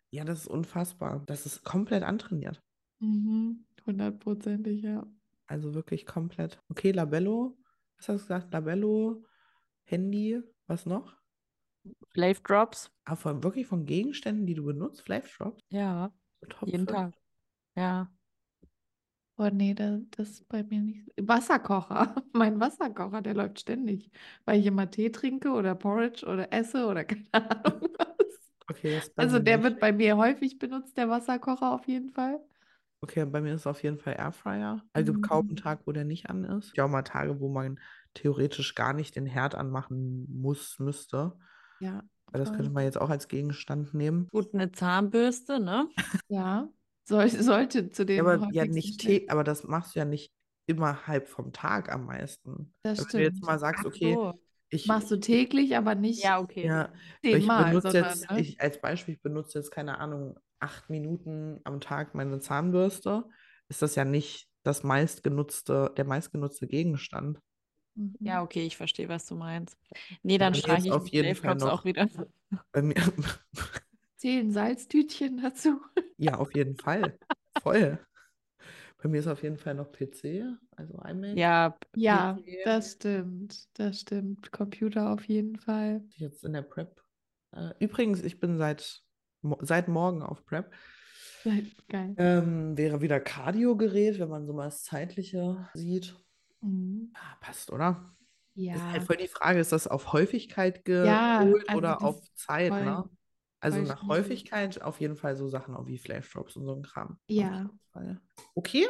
[0.09, 1.23] Ja, das ist unfassbar.
[1.27, 2.61] Das ist komplett antrainiert.
[2.99, 5.05] Mhm, hundertprozentig, ja.
[5.47, 6.59] Also wirklich komplett.
[6.69, 7.57] Okay, Labello.
[7.97, 8.53] Was hast du gesagt?
[8.53, 9.23] Labello,
[9.83, 11.15] Handy, was noch?
[12.13, 12.89] Flav Drops.
[13.05, 15.01] Ah, von, wirklich von Gegenständen, die du benutzt?
[15.01, 15.61] Flav Drops?
[15.69, 16.11] Ja,
[16.49, 16.87] Top jeden 5?
[16.87, 17.13] Tag.
[17.75, 18.11] Ja.
[19.37, 21.09] Oh nee, da, das ist bei mir nicht.
[21.19, 22.15] Wasserkocher.
[22.33, 24.11] Mein Wasserkocher, der läuft ständig,
[24.45, 28.07] weil ich immer Tee trinke oder Porridge oder esse oder keine Ahnung was.
[28.69, 29.63] Okay, das Also der nicht.
[29.63, 32.39] wird bei mir häufig benutzt, der Wasserkocher auf jeden Fall.
[33.03, 34.83] Okay, bei mir ist es auf jeden Fall Airfryer.
[34.93, 35.63] Also gibt kaum einen Mhm.
[35.63, 36.75] Tag, wo der nicht an ist.
[36.77, 37.79] Ja, auch mal Tage, wo man
[38.13, 41.37] theoretisch gar nicht den Herd anmachen muss, müsste.
[41.79, 44.27] Ja, Weil das könnte man jetzt auch als Gegenstand nehmen.
[44.31, 45.89] Gut, eine Zahnbürste, ne?
[46.29, 46.69] Ja,
[47.05, 50.31] soll, sollte zu Ja, den aber ja nicht Tee, aber das machst du ja nicht
[50.67, 52.73] innerhalb vom Tag am meisten.
[52.83, 53.47] Das Weil Wenn du jetzt stimmt.
[53.47, 54.33] mal sagst, okay, so.
[54.69, 56.67] ich, Machst du täglich, aber nicht Ja, okay.
[56.67, 56.93] ja,
[57.29, 58.37] ich benutze jetzt, ne?
[58.37, 63.25] ich als Beispiel, ich benutze jetzt, keine Ahnung, acht Minuten am Tag meine Zahnbürste,
[63.69, 67.39] ist das ja nicht das meistgenutzte, der meistgenutzte Gegenstand.
[67.95, 68.15] Mhm.
[68.19, 69.77] Ja, okay, ich verstehe, was du meinst.
[70.23, 72.07] Nee, dann streiche ich auf jeden Fall noch, auch wieder.
[72.71, 72.95] bei mir,
[74.15, 75.81] Zählen Salztütchen dazu?
[76.17, 77.17] ja, auf jeden Fall,
[77.61, 77.99] voll.
[79.01, 80.43] Bei mir ist auf jeden Fall noch PC,
[80.75, 81.39] also iMac.
[81.39, 82.57] Ja, Ja, PC.
[82.65, 83.67] das stimmt.
[83.79, 84.51] Das stimmt.
[84.51, 86.03] Computer auf jeden Fall.
[86.15, 87.01] Jetzt in der Prep.
[87.51, 89.01] Äh, übrigens, ich bin seit,
[89.41, 90.71] mo- seit morgen auf Prep.
[91.89, 92.13] Geil.
[92.17, 96.15] Ähm, wäre wieder Cardio-Gerät, wenn man so mal das Zeitliche sieht.
[96.61, 97.11] Mhm.
[97.15, 98.13] Ah, passt, oder?
[98.55, 102.21] Ist halt Ja, voll die Frage, ist das auf Häufigkeit ja, geholt also oder auf
[102.35, 103.09] Zeit, voll, ne?
[103.59, 104.07] Also nach.
[104.07, 107.19] Häufigkeit auf jeden Fall so Sachen auch wie Flash Drops und so ein Kram.
[107.27, 107.69] Ja.
[108.55, 108.89] Okay,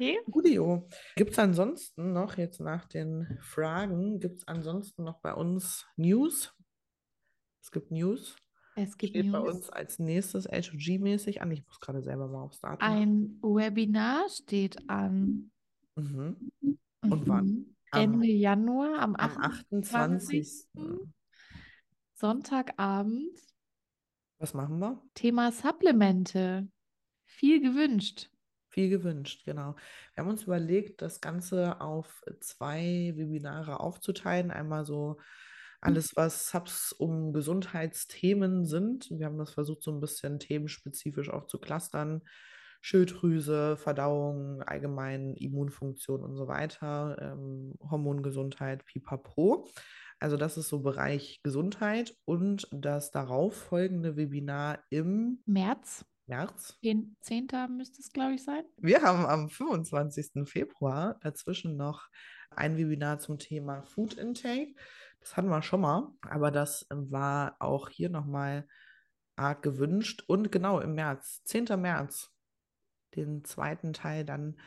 [0.00, 0.18] Okay.
[0.30, 0.88] Gudio.
[1.16, 6.54] Gibt es ansonsten noch, jetzt nach den Fragen, gibt es ansonsten noch bei uns News?
[7.62, 8.36] Es gibt News.
[8.78, 9.54] Es gibt Steht bei News.
[9.54, 11.50] uns als nächstes H2G-mäßig an.
[11.50, 12.78] Ich muss gerade selber mal aufs Datum.
[12.80, 15.50] Ein Webinar steht an.
[15.96, 16.50] Mhm.
[17.02, 17.46] Und wann?
[17.46, 17.74] Mhm.
[17.90, 20.68] Am- Ende Januar, am Am 28.
[20.76, 21.08] 28.
[22.14, 23.38] Sonntagabend.
[24.38, 25.02] Was machen wir?
[25.14, 26.68] Thema Supplemente.
[27.24, 28.30] Viel gewünscht.
[28.70, 29.74] Viel gewünscht, genau.
[30.14, 34.50] Wir haben uns überlegt, das Ganze auf zwei Webinare aufzuteilen.
[34.50, 35.16] Einmal so
[35.80, 39.08] alles, was Subs um Gesundheitsthemen sind.
[39.10, 42.22] Wir haben das versucht, so ein bisschen themenspezifisch auch zu clustern.
[42.80, 49.68] Schilddrüse, Verdauung, allgemein Immunfunktion und so weiter, ähm, Hormongesundheit, pipapo.
[50.20, 56.76] Also das ist so Bereich Gesundheit und das darauffolgende Webinar im März, März.
[56.82, 57.16] 10.
[57.20, 57.48] 10.
[57.76, 58.64] müsste es, glaube ich, sein.
[58.76, 60.48] Wir haben am 25.
[60.48, 62.08] Februar dazwischen noch
[62.50, 64.74] ein Webinar zum Thema Food Intake.
[65.28, 68.66] Das hatten wir schon mal, aber das war auch hier nochmal
[69.36, 70.24] arg gewünscht.
[70.26, 71.76] Und genau im März, 10.
[71.76, 72.30] März,
[73.14, 74.58] den zweiten Teil dann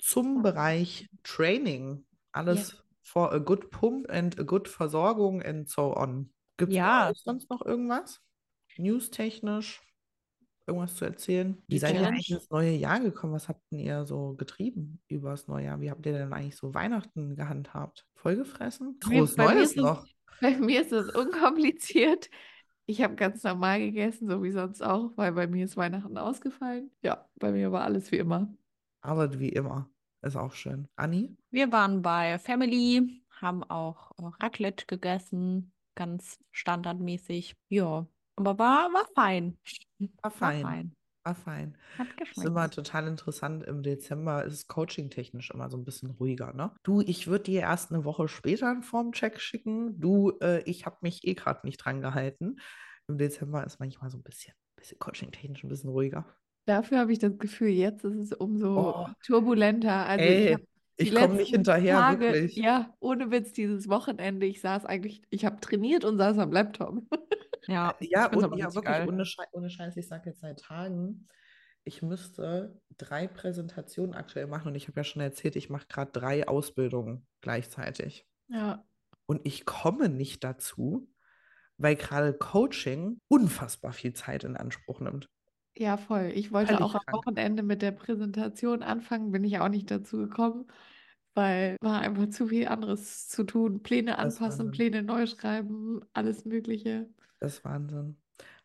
[0.00, 2.04] zum Bereich Training.
[2.32, 2.78] Alles Ja.
[3.04, 6.32] for a good pump and a good Versorgung and so on.
[6.56, 7.12] Gibt es Ja.
[7.14, 8.20] sonst noch irgendwas?
[8.76, 9.80] Newstechnisch?
[10.68, 11.56] Irgendwas zu erzählen?
[11.66, 13.32] Wie Die seid ihr eigentlich ins neue Jahr gekommen?
[13.32, 15.80] Was habt denn ihr so getrieben über das neue Jahr?
[15.80, 18.06] Wie habt ihr denn eigentlich so Weihnachten gehandhabt?
[18.14, 18.98] Vollgefressen?
[19.08, 20.06] Mir- Frohes bei mir Neues es- noch.
[20.40, 22.30] Bei mir ist es unkompliziert.
[22.86, 26.90] Ich habe ganz normal gegessen, so wie sonst auch, weil bei mir ist Weihnachten ausgefallen.
[27.02, 28.54] Ja, bei mir war alles wie immer.
[29.00, 29.90] Aber wie immer.
[30.22, 30.86] Ist auch schön.
[30.96, 31.36] Anni?
[31.50, 37.56] Wir waren bei Family, haben auch Raclette gegessen, ganz standardmäßig.
[37.68, 38.06] Ja,
[38.38, 39.58] aber war, war fein.
[40.22, 40.62] War War fein.
[40.62, 40.96] fein.
[41.24, 41.76] War fein.
[41.98, 42.70] Hat Das ist immer geschmeckt.
[42.70, 43.64] total interessant.
[43.64, 46.72] Im Dezember ist es coaching-technisch immer so ein bisschen ruhiger, ne?
[46.84, 50.00] Du, ich würde dir erst eine Woche später einen Formcheck schicken.
[50.00, 52.56] Du, äh, ich habe mich eh gerade nicht dran gehalten.
[53.08, 56.26] Im Dezember ist manchmal so ein bisschen, bisschen coaching-technisch ein bisschen ruhiger.
[56.66, 59.06] Dafür habe ich das Gefühl, jetzt ist es umso Oh.
[59.24, 60.06] turbulenter.
[60.06, 60.56] Also ich Ey,
[61.02, 62.54] die ich komme nicht hinterher, Tage, wirklich.
[62.54, 67.02] ja, ohne Witz, dieses Wochenende, ich saß eigentlich, ich habe trainiert und saß am Laptop.
[67.68, 69.04] Ja, Ja, ich find's und ja, wirklich, geil.
[69.04, 71.28] ohne, Schei ohne Scheiß, ich sage jetzt seit Tagen,
[71.84, 76.12] ich müsste drei Präsentationen aktuell machen und ich habe ja schon erzählt, ich mache gerade
[76.12, 78.26] drei Ausbildungen gleichzeitig.
[78.48, 78.84] Ja,
[79.26, 81.08] Und ich komme nicht dazu,
[81.78, 85.30] weil gerade Coaching unfassbar viel Zeit in Anspruch nimmt.
[85.76, 86.32] ja, voll.
[86.34, 87.10] Ich wollte Völlig auch am krank.
[87.10, 90.66] Wochenende mit der Präsentation anfangen, bin ich auch nicht dazu gekommen,
[91.34, 93.82] weil war einfach zu viel anderes zu tun.
[93.82, 94.70] Pläne anpassen.
[94.70, 97.08] Pläne neu schreiben, alles Mögliche.
[97.40, 98.16] Das ist Wahnsinn.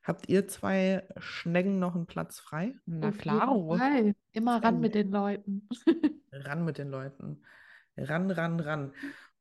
[0.04, 2.76] Habt ihr zwei Schnecken noch einen Platz frei?
[2.86, 3.12] Na.
[3.12, 4.16] Fall.
[4.32, 5.68] Immer ran mit den Leuten.
[6.32, 7.44] Ran mit den Leuten.
[7.96, 8.92] Ran, ran, ran.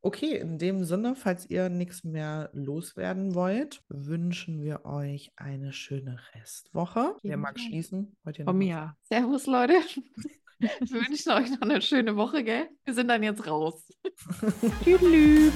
[0.03, 6.19] Okay, in dem Sinne, falls ihr nichts mehr loswerden wollt, wünschen wir euch eine schöne
[6.35, 7.17] Restwoche.
[7.23, 8.17] Wer mag schließen?
[8.23, 8.97] Von was mir.
[9.03, 9.75] Servus, Leute.
[10.63, 12.69] Wir wünschen euch noch eine schöne Woche, gell?
[12.85, 13.85] Wir sind dann jetzt raus.
[14.85, 15.53] Tschüss.